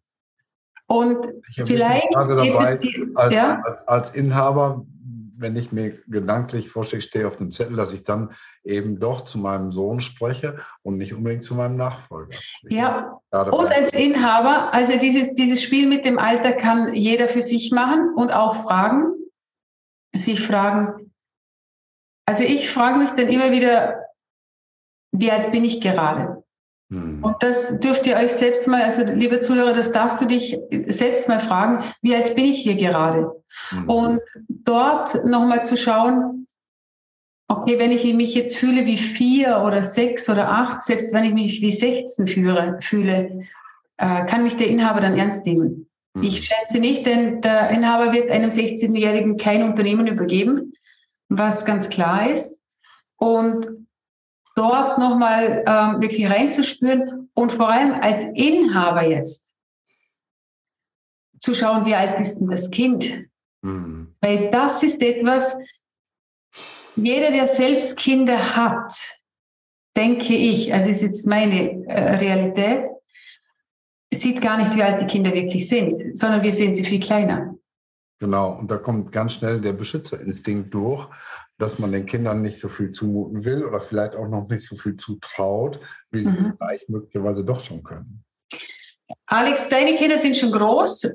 Und 0.88 1.27
vielleicht 1.65 2.07
dabei, 2.13 2.77
die, 2.77 3.12
als, 3.15 3.33
ja? 3.33 3.62
als, 3.63 3.88
als, 3.88 4.10
Inhaber 4.12 4.86
wenn 5.36 5.56
ich 5.56 5.72
mir 5.72 6.00
gedanklich 6.08 6.70
vorstelle, 6.70 7.00
ich 7.00 7.06
stehe 7.06 7.28
auf 7.28 7.38
dem 7.38 7.52
Zettel, 7.52 7.75
dass 7.75 7.94
ich 7.94 8.04
dann 8.04 8.32
eben 8.63 9.00
doch 9.00 9.22
zu 9.22 9.38
meinem 9.38 9.72
Sohn 9.72 10.02
spreche 10.02 10.60
und 10.84 10.98
nicht 10.98 11.13
unbedingt 11.13 11.44
zu 11.44 11.56
meinem 11.56 11.75
Nachfolger. 11.75 12.38
Ja, 12.70 13.20
und 13.32 13.68
als 13.68 13.92
Inhaber, 13.94 14.74
also 14.74 14.98
dieses, 14.98 15.34
dieses 15.34 15.63
Spiel 15.63 15.88
mit 15.88 16.06
dem 16.06 16.20
Alter 16.20 16.54
kann 16.54 16.94
jeder 16.94 17.30
für 17.30 17.42
sich 17.42 17.72
machen 17.72 18.13
und 18.16 18.32
auch 18.32 18.63
fragen, 18.63 19.06
sich 20.16 20.46
fragen, 20.46 21.12
also 22.25 22.44
ich 22.44 22.70
frage 22.70 23.00
mich 23.00 23.12
dann 23.12 23.28
immer 23.28 23.52
wieder, 23.52 24.04
wie 25.12 25.32
alt 25.32 25.52
bin 25.52 25.66
ich 25.66 25.82
gerade? 25.82 26.43
Hm. 26.90 27.24
Und 27.24 27.36
das 27.42 27.80
dürft 27.80 28.06
ihr 28.08 28.16
euch 28.16 28.34
selbst 28.34 28.68
mal, 28.68 28.82
also 28.82 29.04
liebe 29.04 29.40
Zuhörer, 29.40 29.74
das 29.74 29.92
darfst 29.92 30.22
du 30.22 30.25
dich 30.25 30.58
selbst 30.88 31.28
mal 31.28 31.40
fragen, 31.40 31.84
wie 32.02 32.16
alt 32.16 32.36
bin 32.36 32.46
ich 32.46 32.62
hier 32.62 32.75
gerade? 32.75 33.32
Mhm. 33.72 33.90
Und 33.90 34.22
dort 34.50 35.25
nochmal 35.25 35.63
zu 35.63 35.78
schauen, 35.78 36.48
okay, 37.48 37.80
wenn 37.80 37.92
ich 37.92 38.04
mich 38.13 38.36
jetzt 38.36 38.58
fühle 38.58 38.86
wie 38.86 38.98
vier 38.98 39.63
oder 39.66 39.84
sechs 39.84 40.30
oder 40.30 40.50
acht, 40.50 40.82
selbst 40.82 41.13
wenn 41.13 41.24
ich 41.24 41.34
mich 41.34 41.62
wie 41.62 41.72
16 41.72 42.28
fühle, 42.28 42.78
fühle 42.82 43.46
äh, 43.98 44.25
kann 44.25 44.44
mich 44.44 44.58
der 44.58 44.68
Inhaber 44.68 45.02
dann 45.02 45.18
ernst 45.18 45.46
nehmen. 45.46 45.88
Mhm. 46.13 46.24
Ich 46.24 46.46
schätze 46.46 46.80
nicht, 46.80 47.06
denn 47.06 47.42
der 47.42 47.70
Inhaber 47.70 48.13
wird 48.13 48.30
einem 48.30 48.50
16-Jährigen 48.50 49.38
kein 49.38 49.63
Unternehmen 49.63 50.08
übergeben, 50.08 50.74
was 51.30 51.66
ganz 51.66 51.90
klar 51.90 52.30
ist. 52.30 52.60
Und 53.18 53.68
dort 54.55 54.98
nochmal 54.98 55.63
ähm, 55.65 56.01
wirklich 56.01 56.29
reinzuspüren 56.29 57.29
und 57.33 57.51
vor 57.51 57.69
allem 57.69 57.93
als 58.01 58.24
Inhaber 58.36 59.03
jetzt 59.07 59.53
zu 61.39 61.53
schauen, 61.53 61.86
wie 61.86 61.95
alt 61.95 62.19
ist 62.19 62.39
denn 62.39 62.50
das 62.50 62.69
Kind? 62.72 63.25
Mhm. 63.62 64.15
Weil 64.22 64.50
das 64.51 64.81
ist 64.83 65.01
etwas, 65.01 65.57
jeder, 66.95 67.31
der 67.31 67.48
selbst 67.48 67.98
Kinder 67.98 68.55
hat, 68.55 68.93
denke 69.98 70.33
ich, 70.33 70.74
also 70.74 70.89
ist 70.89 71.01
jetzt 71.01 71.25
meine 71.25 71.86
äh, 71.88 72.15
Realität, 72.15 72.89
sieht 74.13 74.41
gar 74.41 74.57
nicht, 74.57 74.75
wie 74.75 74.83
alt 74.83 75.01
die 75.01 75.07
Kinder 75.07 75.33
wirklich 75.33 75.67
sind, 75.67 76.17
sondern 76.17 76.43
wir 76.43 76.53
sehen 76.53 76.75
sie 76.75 76.86
viel 76.86 77.00
kleiner. 77.00 77.55
Genau, 78.19 78.57
und 78.57 78.72
da 78.72 78.77
kommt 78.77 79.12
ganz 79.12 79.33
schnell 79.33 79.60
der 79.60 79.74
Beschützerinstinkt 79.74 80.74
durch, 80.74 81.10
dass 81.57 81.79
man 81.79 81.91
den 81.91 82.05
Kindern 82.05 82.41
nicht 82.41 82.60
so 82.60 82.67
viel 82.67 82.91
zumuten 82.91 83.45
will 83.45 83.63
oder 83.63 83.79
vielleicht 83.79 84.15
auch 84.15 84.27
noch 84.27 84.48
nicht 84.50 84.67
so 84.67 84.75
viel 84.75 84.95
zutraut, 84.95 85.79
wie 86.12 86.22
sie 86.22 86.31
mhm. 86.31 86.53
vielleicht 86.57 86.89
möglicherweise 86.89 87.43
doch 87.43 87.60
schon 87.60 87.83
können. 87.83 88.24
Alex, 89.27 89.67
deine 89.69 89.95
Kinder 89.95 90.19
sind 90.19 90.36
schon 90.36 90.51
groß. 90.51 91.12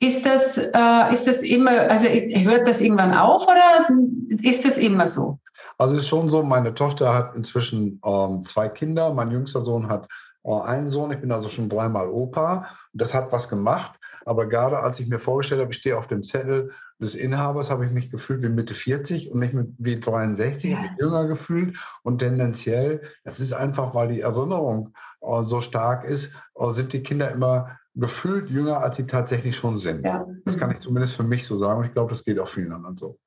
Ist 0.00 0.24
das, 0.24 0.58
äh, 0.58 1.12
ist 1.12 1.26
das 1.26 1.42
immer, 1.42 1.70
also 1.70 2.06
hört 2.06 2.68
das 2.68 2.80
irgendwann 2.80 3.14
auf 3.14 3.42
oder 3.42 3.88
ist 4.42 4.64
das 4.64 4.78
immer 4.78 5.08
so? 5.08 5.38
Also 5.78 5.96
es 5.96 6.02
ist 6.02 6.08
schon 6.08 6.30
so, 6.30 6.42
meine 6.42 6.74
Tochter 6.74 7.12
hat 7.12 7.34
inzwischen 7.34 8.00
ähm, 8.04 8.44
zwei 8.44 8.68
Kinder, 8.68 9.12
mein 9.12 9.30
jüngster 9.30 9.60
Sohn 9.60 9.88
hat 9.88 10.08
äh, 10.44 10.52
einen 10.52 10.90
Sohn, 10.90 11.10
ich 11.12 11.20
bin 11.20 11.32
also 11.32 11.48
schon 11.48 11.68
dreimal 11.68 12.08
Opa. 12.08 12.68
Das 12.92 13.14
hat 13.14 13.32
was 13.32 13.48
gemacht. 13.48 13.98
Aber 14.26 14.46
gerade 14.46 14.78
als 14.78 15.00
ich 15.00 15.08
mir 15.08 15.18
vorgestellt 15.18 15.60
habe, 15.60 15.72
ich 15.72 15.78
stehe 15.78 15.96
auf 15.96 16.06
dem 16.06 16.22
Zettel 16.22 16.72
des 17.00 17.14
Inhabers, 17.14 17.70
habe 17.70 17.86
ich 17.86 17.90
mich 17.90 18.10
gefühlt 18.10 18.42
wie 18.42 18.48
Mitte 18.48 18.74
40 18.74 19.30
und 19.30 19.40
nicht 19.40 19.54
wie 19.78 19.98
63, 19.98 20.70
ja. 20.70 20.80
mich 20.80 20.90
jünger 20.98 21.26
gefühlt. 21.26 21.76
Und 22.02 22.18
tendenziell, 22.18 23.02
das 23.24 23.40
ist 23.40 23.52
einfach, 23.52 23.94
weil 23.94 24.08
die 24.08 24.20
Erinnerung 24.20 24.94
äh, 25.22 25.42
so 25.42 25.60
stark 25.60 26.04
ist, 26.04 26.32
äh, 26.56 26.70
sind 26.70 26.92
die 26.92 27.02
Kinder 27.02 27.30
immer 27.30 27.78
gefühlt 27.94 28.50
jünger, 28.50 28.82
als 28.82 28.96
sie 28.96 29.06
tatsächlich 29.06 29.56
schon 29.56 29.78
sind. 29.78 30.04
Ja. 30.04 30.26
Das 30.44 30.58
kann 30.58 30.70
ich 30.70 30.78
zumindest 30.78 31.16
für 31.16 31.22
mich 31.22 31.44
so 31.46 31.56
sagen 31.56 31.80
und 31.80 31.86
ich 31.86 31.92
glaube, 31.92 32.10
das 32.10 32.24
geht 32.24 32.38
auch 32.38 32.48
vielen 32.48 32.72
anderen 32.72 32.96
so. 32.96 33.18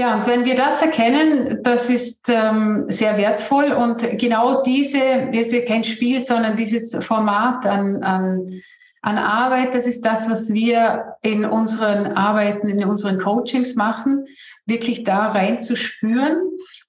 Ja, 0.00 0.16
und 0.16 0.26
wenn 0.26 0.46
wir 0.46 0.56
das 0.56 0.80
erkennen, 0.80 1.62
das 1.62 1.90
ist 1.90 2.22
ähm, 2.28 2.86
sehr 2.88 3.18
wertvoll 3.18 3.72
und 3.72 3.98
genau 4.18 4.62
diese, 4.62 5.28
das 5.30 5.48
ist 5.48 5.66
kein 5.66 5.84
Spiel, 5.84 6.22
sondern 6.22 6.56
dieses 6.56 6.94
Format 7.04 7.66
an, 7.66 8.02
an, 8.02 8.62
an 9.02 9.16
Arbeit, 9.18 9.74
das 9.74 9.86
ist 9.86 10.04
das, 10.04 10.28
was 10.28 10.52
wir 10.52 11.16
in 11.22 11.44
unseren 11.44 12.12
Arbeiten, 12.12 12.68
in 12.68 12.84
unseren 12.84 13.18
Coachings 13.18 13.74
machen, 13.74 14.26
wirklich 14.66 15.04
da 15.04 15.32
reinzuspüren 15.32 16.38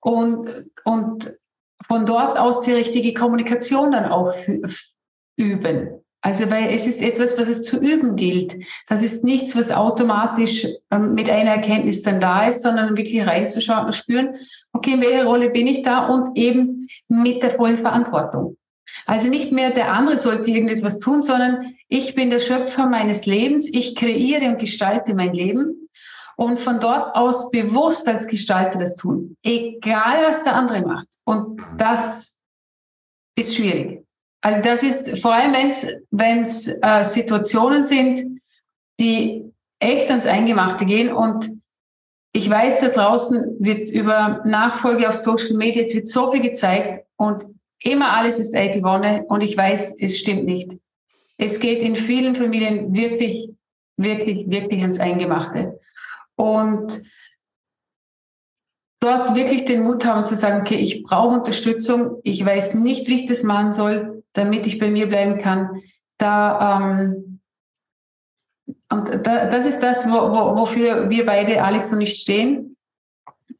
und, 0.01 0.65
und 0.83 1.33
von 1.87 2.05
dort 2.05 2.37
aus 2.37 2.61
die 2.61 2.73
richtige 2.73 3.13
Kommunikation 3.13 3.91
dann 3.91 4.05
auch 4.05 4.33
üben. 5.37 6.01
Also 6.23 6.49
weil 6.51 6.75
es 6.75 6.85
ist 6.85 7.01
etwas, 7.01 7.37
was 7.39 7.49
es 7.49 7.63
zu 7.63 7.77
üben 7.79 8.15
gilt. 8.15 8.55
Das 8.87 9.01
ist 9.01 9.23
nichts, 9.23 9.55
was 9.55 9.71
automatisch 9.71 10.67
ähm, 10.91 11.15
mit 11.15 11.27
einer 11.27 11.51
Erkenntnis 11.51 12.03
dann 12.03 12.19
da 12.19 12.47
ist, 12.47 12.61
sondern 12.61 12.95
wirklich 12.95 13.25
reinzuschauen 13.25 13.87
und 13.87 13.95
spüren, 13.95 14.35
okay, 14.71 14.93
in 14.93 15.01
welcher 15.01 15.25
Rolle 15.25 15.49
bin 15.49 15.65
ich 15.65 15.81
da 15.81 16.05
und 16.07 16.37
eben 16.37 16.87
mit 17.07 17.41
der 17.41 17.55
vollen 17.55 17.79
Verantwortung. 17.79 18.55
Also 19.07 19.29
nicht 19.29 19.51
mehr 19.51 19.71
der 19.71 19.91
andere 19.91 20.19
sollte 20.19 20.51
irgendetwas 20.51 20.99
tun, 20.99 21.21
sondern 21.23 21.73
ich 21.91 22.15
bin 22.15 22.29
der 22.29 22.39
Schöpfer 22.39 22.87
meines 22.87 23.25
Lebens, 23.25 23.67
ich 23.67 23.95
kreiere 23.95 24.47
und 24.47 24.59
gestalte 24.59 25.13
mein 25.13 25.33
Leben 25.33 25.89
und 26.37 26.57
von 26.57 26.79
dort 26.79 27.15
aus 27.15 27.51
bewusst 27.51 28.07
als 28.07 28.25
Gestalter 28.27 28.79
das 28.79 28.95
tun, 28.95 29.35
egal 29.43 30.23
was 30.25 30.43
der 30.45 30.55
andere 30.55 30.81
macht. 30.81 31.07
Und 31.25 31.61
das 31.77 32.31
ist 33.37 33.55
schwierig. 33.55 34.05
Also 34.41 34.61
das 34.61 34.83
ist 34.83 35.19
vor 35.21 35.33
allem, 35.33 35.53
wenn 36.11 36.45
es 36.45 36.67
äh, 36.67 37.03
Situationen 37.03 37.83
sind, 37.83 38.39
die 38.99 39.43
echt 39.79 40.09
ans 40.09 40.25
Eingemachte 40.25 40.85
gehen 40.85 41.11
und 41.11 41.49
ich 42.33 42.49
weiß, 42.49 42.79
da 42.79 42.87
draußen 42.87 43.57
wird 43.59 43.89
über 43.89 44.41
Nachfolge 44.45 45.09
auf 45.09 45.15
Social 45.15 45.57
Media, 45.57 45.83
es 45.83 45.93
wird 45.93 46.07
so 46.07 46.31
viel 46.31 46.41
gezeigt 46.41 47.05
und 47.17 47.43
immer 47.83 48.15
alles 48.15 48.39
ist 48.39 48.55
eitel 48.55 48.81
Wonne 48.81 49.25
und 49.27 49.41
ich 49.41 49.57
weiß, 49.57 49.97
es 49.99 50.17
stimmt 50.17 50.45
nicht. 50.45 50.71
Es 51.41 51.59
geht 51.59 51.79
in 51.79 51.95
vielen 51.95 52.35
Familien 52.35 52.93
wirklich, 52.93 53.49
wirklich, 53.97 54.47
wirklich 54.47 54.81
ans 54.83 54.99
Eingemachte. 54.99 55.79
Und 56.35 57.01
dort 58.99 59.35
wirklich 59.35 59.65
den 59.65 59.81
Mut 59.81 60.05
haben 60.05 60.23
zu 60.23 60.35
sagen, 60.35 60.61
okay, 60.61 60.75
ich 60.75 61.01
brauche 61.01 61.39
Unterstützung, 61.39 62.19
ich 62.23 62.45
weiß 62.45 62.75
nicht, 62.75 63.07
wie 63.07 63.15
ich 63.15 63.25
das 63.25 63.41
machen 63.41 63.73
soll, 63.73 64.23
damit 64.33 64.67
ich 64.67 64.77
bei 64.77 64.91
mir 64.91 65.09
bleiben 65.09 65.39
kann. 65.39 65.81
Da, 66.19 66.79
ähm, 66.79 67.39
und 68.91 69.25
da, 69.25 69.49
das 69.49 69.65
ist 69.65 69.79
das, 69.79 70.05
wo, 70.05 70.11
wo, 70.11 70.55
wofür 70.57 71.09
wir 71.09 71.25
beide, 71.25 71.63
Alex 71.63 71.91
und 71.91 72.01
ich, 72.01 72.19
stehen, 72.19 72.77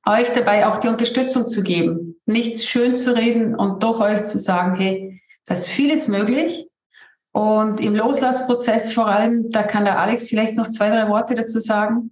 euch 0.08 0.32
dabei 0.36 0.68
auch 0.68 0.78
die 0.78 0.88
Unterstützung 0.88 1.50
zu 1.50 1.64
geben, 1.64 2.22
nichts 2.28 2.64
schön 2.64 2.96
zu 2.96 3.16
reden 3.16 3.56
und 3.56 3.82
doch 3.82 4.00
euch 4.00 4.26
zu 4.26 4.38
sagen, 4.38 4.76
hey, 4.76 5.20
da 5.48 5.56
ist 5.56 5.68
vieles 5.68 6.08
möglich. 6.08 6.68
Und 7.34 7.80
im 7.80 7.96
Loslassprozess 7.96 8.94
vor 8.94 9.08
allem, 9.08 9.50
da 9.52 9.64
kann 9.64 9.86
der 9.86 10.00
Alex 10.00 10.28
vielleicht 10.28 10.56
noch 10.56 10.68
zwei, 10.68 10.90
drei 10.90 11.08
Worte 11.08 11.34
dazu 11.34 11.60
sagen. 11.60 12.12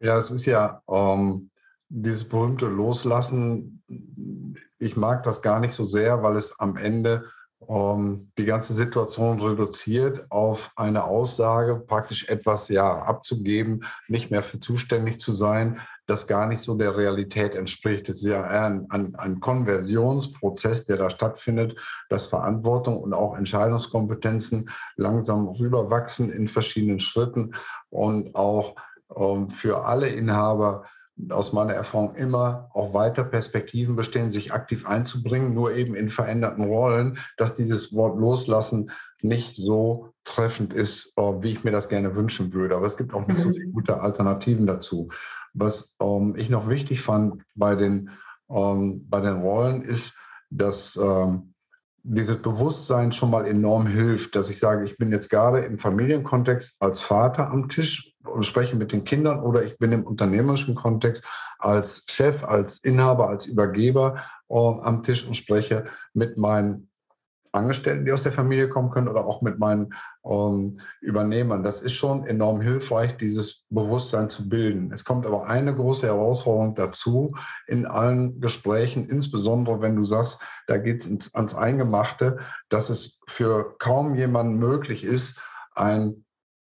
Ja, 0.00 0.18
es 0.18 0.30
ist 0.30 0.46
ja 0.46 0.80
ähm, 0.88 1.50
dieses 1.88 2.28
berühmte 2.28 2.66
Loslassen, 2.66 3.82
ich 4.78 4.96
mag 4.96 5.24
das 5.24 5.42
gar 5.42 5.58
nicht 5.58 5.72
so 5.72 5.82
sehr, 5.84 6.22
weil 6.22 6.36
es 6.36 6.58
am 6.60 6.76
Ende 6.76 7.24
ähm, 7.66 8.30
die 8.38 8.44
ganze 8.44 8.74
Situation 8.74 9.40
reduziert 9.40 10.30
auf 10.30 10.70
eine 10.76 11.02
Aussage, 11.04 11.82
praktisch 11.84 12.28
etwas 12.28 12.68
ja 12.68 13.02
abzugeben, 13.02 13.84
nicht 14.06 14.30
mehr 14.30 14.44
für 14.44 14.60
zuständig 14.60 15.18
zu 15.18 15.32
sein, 15.32 15.80
das 16.08 16.26
gar 16.26 16.46
nicht 16.46 16.60
so 16.60 16.74
der 16.74 16.96
Realität 16.96 17.54
entspricht. 17.54 18.08
Es 18.08 18.22
ist 18.22 18.28
ja 18.28 18.42
ein, 18.42 18.86
ein, 18.90 19.14
ein 19.16 19.40
Konversionsprozess, 19.40 20.86
der 20.86 20.96
da 20.96 21.10
stattfindet, 21.10 21.76
dass 22.08 22.26
Verantwortung 22.26 23.02
und 23.02 23.12
auch 23.12 23.36
Entscheidungskompetenzen 23.36 24.70
langsam 24.96 25.48
rüberwachsen 25.48 26.32
in 26.32 26.48
verschiedenen 26.48 26.98
Schritten 26.98 27.54
und 27.90 28.34
auch 28.34 28.74
ähm, 29.14 29.50
für 29.50 29.84
alle 29.84 30.08
Inhaber 30.08 30.84
aus 31.30 31.52
meiner 31.52 31.74
Erfahrung 31.74 32.14
immer 32.14 32.70
auch 32.72 32.94
weiter 32.94 33.24
Perspektiven 33.24 33.96
bestehen, 33.96 34.30
sich 34.30 34.52
aktiv 34.52 34.86
einzubringen, 34.86 35.54
nur 35.54 35.74
eben 35.74 35.94
in 35.94 36.08
veränderten 36.08 36.64
Rollen, 36.64 37.18
dass 37.36 37.54
dieses 37.54 37.94
Wort 37.94 38.18
loslassen 38.18 38.90
nicht 39.20 39.56
so 39.56 40.12
treffend 40.24 40.72
ist, 40.72 41.12
äh, 41.16 41.22
wie 41.22 41.52
ich 41.52 41.64
mir 41.64 41.72
das 41.72 41.88
gerne 41.88 42.14
wünschen 42.14 42.52
würde. 42.52 42.76
Aber 42.76 42.86
es 42.86 42.96
gibt 42.96 43.14
auch 43.14 43.26
nicht 43.26 43.40
so 43.40 43.48
mhm. 43.48 43.54
viele 43.54 43.68
gute 43.68 44.00
Alternativen 44.00 44.66
dazu. 44.66 45.08
Was 45.54 45.94
ähm, 46.00 46.34
ich 46.36 46.50
noch 46.50 46.68
wichtig 46.68 47.02
fand 47.02 47.42
bei 47.54 47.74
den, 47.74 48.10
ähm, 48.48 49.06
bei 49.08 49.20
den 49.20 49.40
Rollen 49.40 49.82
ist, 49.82 50.16
dass 50.50 50.96
ähm, 50.96 51.54
dieses 52.04 52.40
Bewusstsein 52.40 53.12
schon 53.12 53.30
mal 53.30 53.46
enorm 53.46 53.86
hilft, 53.86 54.36
dass 54.36 54.48
ich 54.48 54.58
sage, 54.58 54.84
ich 54.84 54.96
bin 54.96 55.10
jetzt 55.10 55.28
gerade 55.28 55.60
im 55.60 55.78
Familienkontext 55.78 56.76
als 56.80 57.00
Vater 57.00 57.50
am 57.50 57.68
Tisch 57.68 58.07
spreche 58.40 58.76
mit 58.76 58.92
den 58.92 59.04
Kindern 59.04 59.40
oder 59.40 59.62
ich 59.62 59.78
bin 59.78 59.92
im 59.92 60.04
unternehmerischen 60.04 60.74
Kontext 60.74 61.26
als 61.58 62.04
Chef, 62.08 62.44
als 62.44 62.78
Inhaber, 62.78 63.28
als 63.28 63.46
Übergeber 63.46 64.22
äh, 64.48 64.54
am 64.54 65.02
Tisch 65.02 65.26
und 65.26 65.36
spreche 65.36 65.86
mit 66.14 66.36
meinen 66.36 66.88
Angestellten, 67.52 68.04
die 68.04 68.12
aus 68.12 68.22
der 68.22 68.32
Familie 68.32 68.68
kommen 68.68 68.90
können 68.90 69.08
oder 69.08 69.24
auch 69.24 69.40
mit 69.40 69.58
meinen 69.58 69.94
ähm, 70.24 70.80
Übernehmern. 71.00 71.62
Das 71.62 71.80
ist 71.80 71.94
schon 71.94 72.26
enorm 72.26 72.60
hilfreich, 72.60 73.16
dieses 73.16 73.66
Bewusstsein 73.70 74.28
zu 74.28 74.48
bilden. 74.48 74.92
Es 74.92 75.04
kommt 75.04 75.26
aber 75.26 75.46
eine 75.46 75.74
große 75.74 76.06
Herausforderung 76.06 76.74
dazu 76.74 77.34
in 77.66 77.86
allen 77.86 78.40
Gesprächen, 78.40 79.08
insbesondere 79.08 79.80
wenn 79.80 79.96
du 79.96 80.04
sagst, 80.04 80.40
da 80.66 80.76
geht 80.76 81.04
es 81.04 81.34
ans 81.34 81.54
Eingemachte, 81.54 82.38
dass 82.68 82.90
es 82.90 83.20
für 83.26 83.76
kaum 83.78 84.14
jemanden 84.14 84.58
möglich 84.58 85.04
ist, 85.04 85.40
ein 85.74 86.24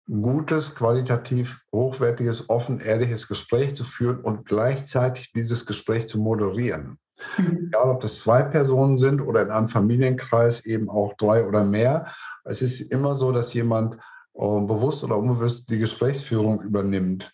gutes, 0.07 0.75
qualitativ 0.75 1.61
hochwertiges, 1.73 2.49
offen, 2.51 2.81
ehrliches 2.81 3.27
Gespräch 3.29 3.75
zu 3.75 3.85
führen 3.85 4.21
und 4.21 4.47
gleichzeitig 4.47 5.33
dieses 5.33 5.67
Gespräch 5.67 6.09
zu 6.09 6.19
moderieren. 6.19 6.99
Mhm. 7.39 7.69
Egal, 7.69 7.91
ob 7.91 8.01
das 8.01 8.21
zwei 8.21 8.43
Personen 8.43 8.99
sind 8.99 9.21
oder 9.21 9.43
in 9.43 9.51
einem 9.51 9.69
Familienkreis 9.69 10.65
eben 10.67 10.91
auch 10.91 11.15
drei 11.15 11.47
oder 11.47 11.65
mehr. 11.65 12.07
Es 12.45 12.61
ist 12.61 12.81
immer 12.81 13.15
so, 13.15 13.33
dass 13.33 13.55
jemand 13.55 13.95
äh, 14.35 14.39
bewusst 14.39 15.03
oder 15.05 15.17
unbewusst 15.17 15.69
die 15.71 15.79
Gesprächsführung 15.79 16.61
übernimmt. 16.63 17.33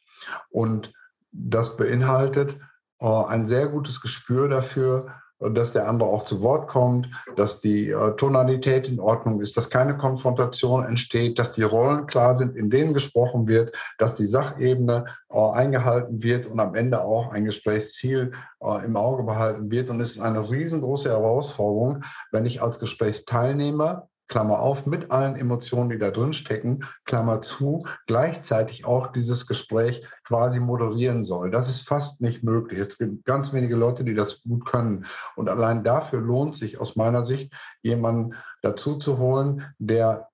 Und 0.50 0.92
das 1.32 1.76
beinhaltet 1.76 2.58
äh, 3.00 3.06
ein 3.06 3.46
sehr 3.46 3.68
gutes 3.68 4.00
Gespür 4.00 4.48
dafür, 4.48 5.14
dass 5.40 5.72
der 5.72 5.88
andere 5.88 6.08
auch 6.08 6.24
zu 6.24 6.42
Wort 6.42 6.68
kommt, 6.68 7.08
dass 7.36 7.60
die 7.60 7.90
äh, 7.90 8.16
Tonalität 8.16 8.88
in 8.88 9.00
Ordnung 9.00 9.40
ist, 9.40 9.56
dass 9.56 9.70
keine 9.70 9.96
Konfrontation 9.96 10.84
entsteht, 10.84 11.38
dass 11.38 11.52
die 11.52 11.62
Rollen 11.62 12.06
klar 12.06 12.36
sind, 12.36 12.56
in 12.56 12.68
denen 12.68 12.92
gesprochen 12.92 13.48
wird, 13.48 13.74
dass 13.98 14.14
die 14.14 14.26
Sachebene 14.26 15.06
äh, 15.30 15.38
eingehalten 15.38 16.22
wird 16.22 16.46
und 16.46 16.60
am 16.60 16.74
Ende 16.74 17.02
auch 17.02 17.32
ein 17.32 17.46
Gesprächsziel 17.46 18.32
äh, 18.62 18.84
im 18.84 18.96
Auge 18.96 19.22
behalten 19.22 19.70
wird. 19.70 19.88
Und 19.88 20.00
es 20.00 20.12
ist 20.12 20.20
eine 20.20 20.50
riesengroße 20.50 21.08
Herausforderung, 21.08 22.04
wenn 22.32 22.44
ich 22.44 22.60
als 22.60 22.78
Gesprächsteilnehmer 22.78 24.09
Klammer 24.30 24.60
auf, 24.60 24.86
mit 24.86 25.10
allen 25.10 25.36
Emotionen, 25.36 25.90
die 25.90 25.98
da 25.98 26.10
drin 26.10 26.32
stecken, 26.32 26.84
Klammer 27.04 27.42
zu, 27.42 27.84
gleichzeitig 28.06 28.84
auch 28.84 29.08
dieses 29.08 29.46
Gespräch 29.46 30.06
quasi 30.24 30.60
moderieren 30.60 31.24
soll. 31.24 31.50
Das 31.50 31.68
ist 31.68 31.86
fast 31.86 32.20
nicht 32.20 32.44
möglich. 32.44 32.78
Es 32.78 32.96
gibt 32.96 33.24
ganz 33.24 33.52
wenige 33.52 33.74
Leute, 33.74 34.04
die 34.04 34.14
das 34.14 34.42
gut 34.42 34.64
können. 34.64 35.04
Und 35.34 35.48
allein 35.48 35.84
dafür 35.84 36.20
lohnt 36.20 36.56
sich 36.56 36.80
aus 36.80 36.94
meiner 36.94 37.24
Sicht, 37.24 37.52
jemanden 37.82 38.36
dazu 38.62 38.98
zu 38.98 39.18
holen, 39.18 39.64
der 39.78 40.29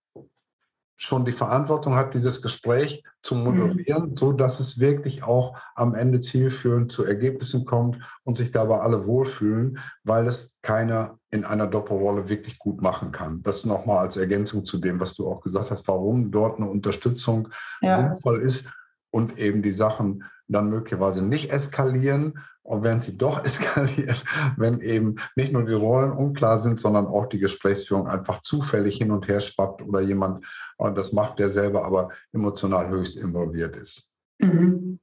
schon 0.97 1.25
die 1.25 1.33
Verantwortung 1.33 1.95
hat, 1.95 2.15
dieses 2.15 2.41
Gespräch 2.41 3.05
zu 3.23 3.35
mhm. 3.35 3.45
moderieren, 3.45 4.11
mhm. 4.11 4.17
so 4.17 4.33
dass 4.33 4.61
es 4.61 4.79
wirklich 4.79 5.23
auch 5.23 5.57
am 5.75 5.95
Ende 5.95 6.21
zielführend 6.21 6.91
zu 6.91 7.05
Ergebnissen 7.05 7.67
kommt 7.67 7.99
und 8.25 8.37
sich 8.37 8.51
dabei 8.51 8.81
alle 8.81 9.07
wohlfühlen, 9.07 9.79
weil 10.05 10.27
es 10.27 10.55
keiner 10.63 11.19
in 11.31 11.45
einer 11.45 11.67
Doppelrolle 11.67 12.29
wirklich 12.29 12.59
gut 12.59 12.81
machen 12.81 13.13
kann. 13.13 13.43
Das 13.43 13.65
nochmal 13.65 13.99
als 13.99 14.17
Ergänzung 14.17 14.65
zu 14.65 14.79
dem, 14.79 14.99
was 14.99 15.15
du 15.15 15.29
auch 15.29 15.43
gesagt 15.43 15.71
hast, 15.71 15.87
warum 15.87 16.31
dort 16.31 16.59
eine 16.59 16.69
Unterstützung 16.69 17.49
ja. 17.83 17.97
sinnvoll 17.97 18.41
ist 18.41 18.67
und 19.11 19.39
eben 19.39 19.63
die 19.63 19.73
Sachen 19.73 20.25
dann 20.49 20.71
möglicherweise 20.71 21.25
nicht 21.25 21.51
eskalieren, 21.51 22.35
und 22.67 22.83
wenn 22.83 23.01
sie 23.01 23.17
doch 23.17 23.45
eskalieren, 23.45 24.17
wenn 24.57 24.81
eben 24.81 25.17
nicht 25.37 25.53
nur 25.53 25.65
die 25.65 25.73
Rollen 25.73 26.11
unklar 26.11 26.59
sind, 26.59 26.81
sondern 26.81 27.07
auch 27.07 27.27
die 27.27 27.39
Gesprächsführung 27.39 28.09
einfach 28.09 28.43
zufällig 28.43 28.97
hin 28.99 29.11
und 29.11 29.29
her 29.29 29.41
schwappt 29.41 29.83
oder 29.83 30.01
jemand, 30.01 30.45
und 30.77 30.99
das 30.99 31.13
macht 31.13 31.39
der 31.39 31.49
selber, 31.49 31.85
aber 31.85 32.11
emotional 32.33 32.89
höchst 32.89 33.17
involviert 33.17 33.77
ist. 33.77 34.13
Mhm. 34.39 34.99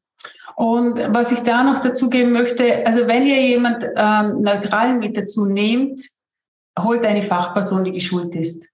Und 0.56 0.98
was 1.14 1.32
ich 1.32 1.40
da 1.40 1.64
noch 1.64 1.82
dazu 1.82 2.10
geben 2.10 2.34
möchte, 2.34 2.86
also 2.86 3.08
wenn 3.08 3.26
ihr 3.26 3.42
jemand 3.42 3.84
ähm, 3.96 4.42
Neutralen 4.42 5.00
mit 5.00 5.18
dazu 5.18 5.46
nehmt, 5.46 6.08
holt 6.80 7.06
eine 7.06 7.24
Fachperson, 7.24 7.84
die 7.84 7.92
geschult 7.92 8.36
ist. 8.36 8.68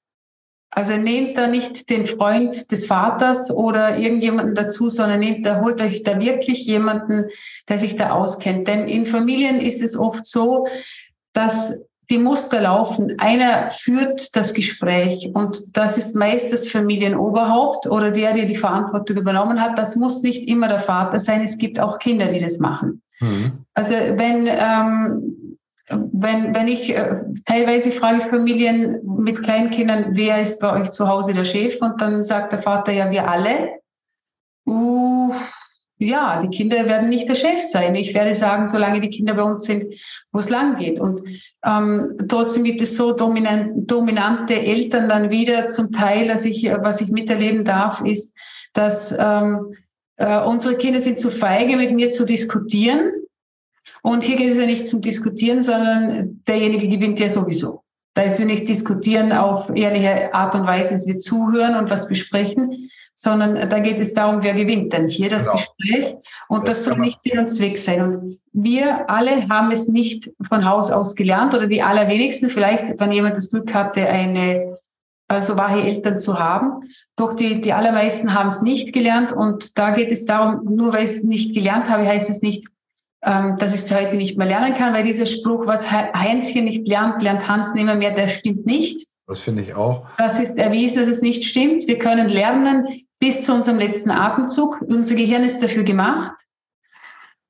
Also 0.72 0.98
nehmt 0.98 1.38
da 1.38 1.48
nicht 1.48 1.90
den 1.90 2.06
Freund 2.06 2.72
des 2.72 2.86
Vaters 2.86 3.50
oder 3.50 3.98
irgendjemanden 3.98 4.54
dazu, 4.54 4.90
sondern 4.90 5.20
nehmt 5.20 5.46
da, 5.46 5.62
holt 5.62 5.82
euch 5.82 6.04
da 6.04 6.20
wirklich 6.20 6.66
jemanden, 6.66 7.26
der 7.68 7.80
sich 7.80 7.96
da 7.96 8.12
auskennt. 8.12 8.68
Denn 8.68 8.88
in 8.88 9.08
Familien 9.08 9.60
ist 9.60 9.82
es 9.82 9.98
oft 9.98 10.28
so, 10.28 10.68
dass 11.34 11.74
die 12.10 12.18
Muster 12.18 12.62
laufen. 12.62 13.16
Einer 13.20 13.72
führt 13.72 14.36
das 14.36 14.54
Gespräch 14.54 15.30
und 15.34 15.76
das 15.78 15.98
ist 15.98 16.16
meist 16.16 16.52
das 16.52 16.68
Familienoberhaupt 16.68 17.88
oder 17.88 18.12
der, 18.12 18.34
der 18.34 18.46
die 18.46 18.58
Verantwortung 18.58 19.18
übernommen 19.18 19.62
hat. 19.62 19.78
Das 19.78 19.96
muss 19.96 20.22
nicht 20.22 20.48
immer 20.50 20.68
der 20.68 20.84
Vater 20.84 21.20
sein. 21.20 21.42
Es 21.42 21.58
gibt 21.58 21.80
auch 21.80 22.00
Kinder, 22.00 22.28
die 22.28 22.40
das 22.40 22.60
machen. 22.60 23.02
Mhm. 23.20 23.66
Also 23.74 23.94
wenn 23.94 24.48
ähm, 24.48 25.49
wenn, 25.90 26.54
wenn 26.54 26.68
ich 26.68 26.96
äh, 26.96 27.16
teilweise 27.46 27.92
frage 27.92 28.22
Familien 28.30 29.00
mit 29.04 29.42
Kleinkindern, 29.44 30.10
wer 30.12 30.42
ist 30.42 30.60
bei 30.60 30.82
euch 30.82 30.92
zu 30.92 31.08
Hause 31.08 31.34
der 31.34 31.46
Chef? 31.46 31.82
Und 31.82 32.00
dann 32.00 32.24
sagt 32.24 32.52
der 32.52 32.62
Vater, 32.62 32.92
ja, 32.92 33.10
wir 33.10 33.28
alle. 33.28 33.80
Uh, 34.68 35.34
ja, 35.98 36.42
die 36.42 36.56
Kinder 36.56 36.86
werden 36.86 37.10
nicht 37.10 37.28
der 37.28 37.36
Chef 37.36 37.60
sein. 37.62 37.96
Ich 37.96 38.14
werde 38.14 38.34
sagen, 38.36 38.68
solange 38.68 39.02
die 39.02 39.10
Kinder 39.10 39.34
bei 39.34 39.44
uns 39.44 39.64
sind, 39.64 39.96
wo 40.32 40.40
es 40.40 40.50
lang 40.50 40.78
geht. 40.78 41.00
Und 41.00 41.22
ähm, 41.66 42.18
trotzdem 42.30 42.64
gibt 42.64 42.82
es 42.82 42.96
so 42.96 43.14
dominant, 43.14 43.90
dominante 43.90 44.54
Eltern 44.54 45.10
dann 45.10 45.30
wieder 45.30 45.70
zum 45.70 45.92
Teil, 45.92 46.28
dass 46.28 46.46
ich, 46.46 46.72
was 46.82 47.02
ich 47.02 47.10
miterleben 47.10 47.66
darf, 47.66 48.02
ist, 48.02 48.34
dass 48.74 49.14
ähm, 49.18 49.74
äh, 50.18 50.40
unsere 50.42 50.76
Kinder 50.78 51.02
sind 51.02 51.20
zu 51.20 51.32
feige, 51.32 51.76
mit 51.76 51.92
mir 51.92 52.12
zu 52.12 52.26
diskutieren 52.26 53.12
und 54.02 54.24
hier 54.24 54.38
geht 54.38 54.52
es 54.52 54.58
ja 54.58 54.66
nicht 54.66 54.88
zum 54.88 55.02
Diskutieren, 55.02 55.62
sondern 55.62 56.42
derjenige 56.48 56.88
gewinnt 56.88 57.20
ja 57.20 57.30
sowieso. 57.30 57.84
Da 58.14 58.24
ist 58.24 58.40
ja 58.40 58.46
nicht 58.46 58.68
diskutieren 58.68 59.32
auf 59.32 59.70
ehrliche 59.76 60.34
Art 60.34 60.56
und 60.56 60.66
Weise, 60.68 60.92
dass 60.92 61.08
wir 61.08 61.18
zuhören 61.18 61.76
und 61.76 61.90
was 61.90 62.08
besprechen, 62.08 62.90
sondern 63.16 63.70
da 63.70 63.80
geht 63.80 64.00
es 64.00 64.14
darum, 64.14 64.42
wer 64.42 64.54
gewinnt 64.54 64.94
denn 64.94 65.10
hier 65.10 65.30
das 65.30 65.46
genau. 65.46 65.58
Gespräch. 65.58 66.16
Und 66.48 66.68
das, 66.68 66.78
das 66.78 66.86
soll 66.86 67.00
nicht 67.00 67.22
Sinn 67.22 67.40
und 67.40 67.50
Zweck 67.50 67.78
sein. 67.78 68.02
Und 68.02 68.40
wir 68.54 69.10
alle 69.10 69.48
haben 69.50 69.72
es 69.72 69.88
nicht 69.88 70.32
von 70.48 70.66
Haus 70.66 70.90
aus 70.90 71.16
gelernt 71.16 71.54
oder 71.54 71.68
die 71.68 71.82
allerwenigsten, 71.82 72.50
vielleicht, 72.50 73.00
wenn 73.00 73.12
jemand 73.12 73.36
das 73.36 73.50
Glück 73.50 73.74
hatte, 73.74 74.08
eine 74.08 74.78
also 75.28 75.56
wache 75.56 75.82
Eltern 75.82 76.18
zu 76.18 76.40
haben. 76.40 76.90
Doch 77.16 77.36
die, 77.36 77.62
die 77.62 77.74
allermeisten 77.74 78.34
haben 78.34 78.50
es 78.50 78.62
nicht 78.62 78.94
gelernt. 78.94 79.32
Und 79.32 79.78
da 79.78 79.92
geht 79.92 80.12
es 80.12 80.26
darum, 80.26 80.66
nur 80.76 80.94
weil 80.94 81.06
ich 81.06 81.12
es 81.12 81.24
nicht 81.24 81.54
gelernt 81.54 81.88
habe, 81.88 82.08
heißt 82.08 82.30
es 82.30 82.42
nicht, 82.42 82.68
dass 83.22 83.74
ich 83.74 83.82
es 83.82 83.92
heute 83.92 84.16
nicht 84.16 84.38
mehr 84.38 84.48
lernen 84.48 84.76
kann, 84.76 84.94
weil 84.94 85.04
dieser 85.04 85.26
Spruch, 85.26 85.68
was 85.68 85.90
Heinzchen 85.92 86.66
nicht 86.66 86.88
lernt, 86.88 87.22
lernt 87.22 87.48
Hans 87.48 87.74
nimmer 87.74 87.96
mehr, 87.96 88.12
der 88.12 88.30
stimmt 88.30 88.66
nicht. 88.66 89.08
Das 89.28 89.40
finde 89.40 89.62
ich 89.62 89.76
auch. 89.76 90.08
Das 90.18 90.40
ist 90.40 90.58
erwiesen, 90.58 91.00
dass 91.00 91.08
es 91.08 91.22
nicht 91.22 91.44
stimmt. 91.44 91.88
Wir 91.88 92.00
können 92.00 92.30
lernen 92.30 92.88
bis 93.20 93.46
zu 93.46 93.54
unserem 93.54 93.78
letzten 93.78 94.10
Atemzug. 94.10 94.82
Unser 94.82 95.16
Gehirn 95.16 95.44
ist 95.44 95.62
dafür 95.62 95.84
gemacht. 95.84 96.34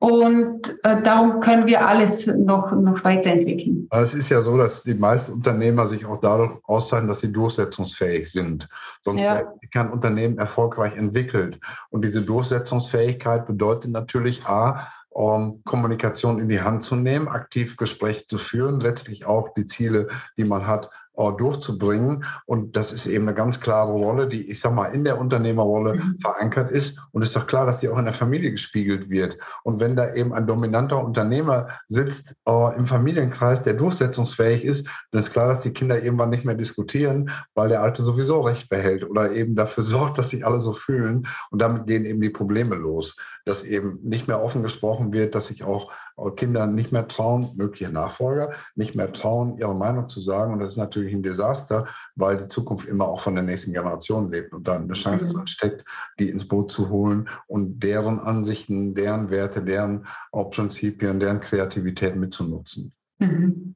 Und 0.02 0.78
äh, 0.84 1.04
darum 1.04 1.42
können 1.42 1.68
wir 1.68 1.86
alles 1.86 2.26
noch, 2.26 2.72
noch 2.72 3.04
weiterentwickeln. 3.04 3.88
Es 3.92 4.14
ist 4.14 4.30
ja 4.30 4.42
so, 4.42 4.58
dass 4.58 4.84
die 4.84 4.94
meisten 4.94 5.34
Unternehmer 5.34 5.88
sich 5.88 6.06
auch 6.06 6.22
dadurch 6.22 6.54
auszeichnen, 6.64 7.10
dass 7.10 7.20
sie 7.20 7.34
durchsetzungsfähig 7.34 8.32
sind. 8.32 8.70
Sonst 9.04 9.22
ja. 9.22 9.44
kein 9.74 9.92
Unternehmen 9.92 10.38
erfolgreich 10.38 10.96
entwickelt. 10.96 11.60
Und 11.90 12.06
diese 12.06 12.22
Durchsetzungsfähigkeit 12.22 13.46
bedeutet 13.46 13.92
natürlich 13.92 14.46
A, 14.46 14.88
um 15.10 15.64
Kommunikation 15.64 16.40
in 16.40 16.50
die 16.50 16.62
Hand 16.62 16.84
zu 16.84 16.96
nehmen, 16.96 17.28
aktiv 17.28 17.78
Gespräche 17.78 18.26
zu 18.28 18.38
führen, 18.38 18.80
letztlich 18.80 19.26
auch 19.26 19.54
die 19.54 19.66
Ziele, 19.66 20.08
die 20.38 20.44
man 20.44 20.68
hat, 20.68 20.90
durchzubringen. 21.20 22.24
Und 22.46 22.78
das 22.78 22.92
ist 22.92 23.06
eben 23.06 23.28
eine 23.28 23.36
ganz 23.36 23.60
klare 23.60 23.92
Rolle, 23.92 24.28
die, 24.28 24.50
ich 24.50 24.60
sag 24.60 24.74
mal, 24.74 24.88
in 24.88 25.04
der 25.04 25.20
Unternehmerrolle 25.20 25.96
mhm. 25.96 26.18
verankert 26.22 26.72
ist. 26.72 26.98
Und 27.12 27.22
ist 27.22 27.36
doch 27.36 27.48
klar, 27.48 27.66
dass 27.66 27.82
sie 27.82 27.90
auch 27.90 27.98
in 27.98 28.06
der 28.06 28.14
Familie 28.14 28.52
gespiegelt 28.52 29.10
wird. 29.10 29.38
Und 29.64 29.80
wenn 29.80 29.96
da 29.96 30.14
eben 30.14 30.34
ein 30.34 30.48
dominanter 30.48 31.04
Unternehmer 31.04 31.68
sitzt 31.90 32.36
äh, 32.48 32.78
im 32.78 32.88
Familienkreis, 32.88 33.64
der 33.64 33.74
durchsetzungsfähig 33.74 34.64
ist, 34.64 34.88
dann 35.12 35.22
ist 35.22 35.32
klar, 35.32 35.50
dass 35.50 35.62
die 35.62 35.74
Kinder 35.74 36.02
irgendwann 36.02 36.30
nicht 36.30 36.46
mehr 36.46 36.56
diskutieren, 36.56 37.32
weil 37.54 37.70
der 37.70 37.82
Alte 37.82 38.04
sowieso 38.04 38.42
Recht 38.42 38.70
behält 38.70 39.04
oder 39.04 39.34
eben 39.34 39.56
dafür 39.56 39.84
sorgt, 39.90 40.18
dass 40.18 40.30
sich 40.30 40.46
alle 40.46 40.60
so 40.60 40.74
fühlen. 40.74 41.28
Und 41.52 41.62
damit 41.62 41.86
gehen 41.88 42.06
eben 42.06 42.22
die 42.22 42.30
Probleme 42.30 42.76
los, 42.76 43.18
dass 43.46 43.64
eben 43.64 44.00
nicht 44.04 44.28
mehr 44.28 44.42
offen 44.42 44.64
gesprochen 44.64 45.12
wird, 45.12 45.36
dass 45.36 45.48
sich 45.48 45.64
auch 45.64 45.92
Kinder 46.36 46.68
nicht 46.68 46.92
mehr 46.92 47.08
trauen, 47.08 47.52
mögliche 47.56 47.90
Nachfolger, 47.90 48.52
nicht 48.76 48.96
mehr 48.96 49.12
trauen, 49.12 49.58
ihre 49.58 49.76
Meinung 49.76 50.10
zu 50.10 50.22
sagen. 50.22 50.54
Und 50.54 50.60
das 50.60 50.70
ist 50.70 50.78
natürlich 50.78 51.14
ein 51.14 51.24
Desaster, 51.24 51.88
weil 52.16 52.38
die 52.38 52.48
Zukunft 52.48 52.88
immer 52.88 53.08
auch 53.08 53.22
von 53.22 53.36
der 53.36 53.44
nächsten 53.44 53.74
Generation 53.74 54.30
lebt 54.30 54.54
und 54.54 54.68
dann 54.68 54.84
eine 54.84 54.94
Chance 54.94 55.36
mhm. 55.36 55.48
steckt, 55.48 55.86
die 56.20 56.30
ins 56.30 56.48
Boot 56.48 56.72
zu 56.72 56.90
holen 56.90 57.30
und 57.48 57.82
deren 57.82 58.20
Ansichten, 58.20 58.96
deren 58.96 59.30
Werte, 59.30 59.62
deren 59.62 60.06
Prinzipien, 60.32 61.20
deren 61.20 61.42
Kreativität 61.42 62.16
mitzunutzen. 62.16 62.94
Mhm. 63.20 63.76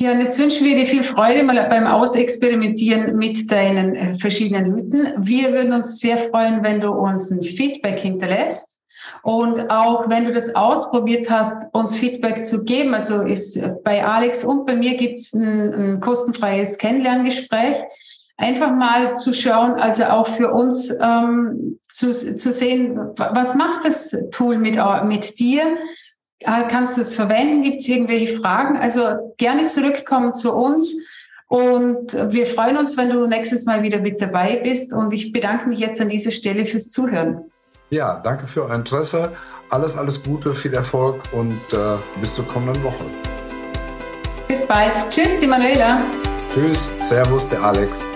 Ja, 0.00 0.10
und 0.10 0.20
jetzt 0.20 0.38
wünschen 0.40 0.66
wir 0.66 0.74
dir 0.74 0.86
viel 0.86 1.04
Freude 1.04 1.44
mal 1.44 1.68
beim 1.68 1.86
Ausexperimentieren 1.86 3.16
mit 3.16 3.48
deinen 3.50 3.94
äh, 3.94 4.18
verschiedenen 4.18 4.74
Hüten. 4.74 5.24
Wir 5.24 5.52
würden 5.52 5.72
uns 5.72 6.00
sehr 6.00 6.30
freuen, 6.30 6.64
wenn 6.64 6.80
du 6.80 6.90
uns 6.90 7.30
ein 7.30 7.42
Feedback 7.42 8.00
hinterlässt. 8.00 8.73
Und 9.22 9.70
auch 9.70 10.08
wenn 10.08 10.24
du 10.24 10.32
das 10.32 10.54
ausprobiert 10.54 11.30
hast, 11.30 11.66
uns 11.72 11.96
Feedback 11.96 12.44
zu 12.44 12.64
geben, 12.64 12.94
also 12.94 13.22
ist 13.22 13.58
bei 13.82 14.04
Alex 14.04 14.44
und 14.44 14.66
bei 14.66 14.76
mir 14.76 14.96
gibt 14.96 15.18
es 15.18 15.32
ein, 15.32 15.74
ein 15.74 16.00
kostenfreies 16.00 16.78
Kennenlerngespräch. 16.78 17.76
Einfach 18.36 18.72
mal 18.72 19.16
zu 19.16 19.32
schauen, 19.32 19.74
also 19.74 20.04
auch 20.04 20.26
für 20.26 20.52
uns 20.52 20.92
ähm, 21.00 21.78
zu, 21.88 22.10
zu 22.12 22.52
sehen, 22.52 22.98
was 23.16 23.54
macht 23.54 23.84
das 23.84 24.14
Tool 24.32 24.58
mit, 24.58 24.76
mit 25.04 25.38
dir? 25.38 25.62
Äh, 26.40 26.64
kannst 26.68 26.96
du 26.96 27.00
es 27.00 27.14
verwenden? 27.14 27.62
Gibt 27.62 27.80
es 27.80 27.88
irgendwelche 27.88 28.38
Fragen? 28.38 28.76
Also 28.76 29.34
gerne 29.38 29.66
zurückkommen 29.66 30.34
zu 30.34 30.52
uns. 30.52 30.96
Und 31.46 32.12
wir 32.32 32.46
freuen 32.46 32.76
uns, 32.76 32.96
wenn 32.96 33.10
du 33.10 33.26
nächstes 33.26 33.64
Mal 33.64 33.82
wieder 33.82 34.00
mit 34.00 34.20
dabei 34.20 34.56
bist. 34.56 34.92
Und 34.92 35.12
ich 35.12 35.32
bedanke 35.32 35.68
mich 35.68 35.78
jetzt 35.78 36.00
an 36.00 36.08
dieser 36.08 36.32
Stelle 36.32 36.66
fürs 36.66 36.90
Zuhören. 36.90 37.50
Ja, 37.90 38.20
danke 38.22 38.46
für 38.46 38.64
euer 38.64 38.74
Interesse. 38.74 39.32
Alles, 39.70 39.96
alles 39.96 40.22
Gute, 40.22 40.54
viel 40.54 40.74
Erfolg 40.74 41.22
und 41.32 41.60
äh, 41.72 41.96
bis 42.20 42.34
zur 42.34 42.46
kommenden 42.48 42.82
Woche. 42.82 43.04
Bis 44.48 44.66
bald. 44.66 44.94
Tschüss, 45.10 45.40
die 45.40 45.46
Manuela. 45.46 46.00
Tschüss, 46.52 46.88
Servus, 47.08 47.46
der 47.48 47.62
Alex. 47.62 48.13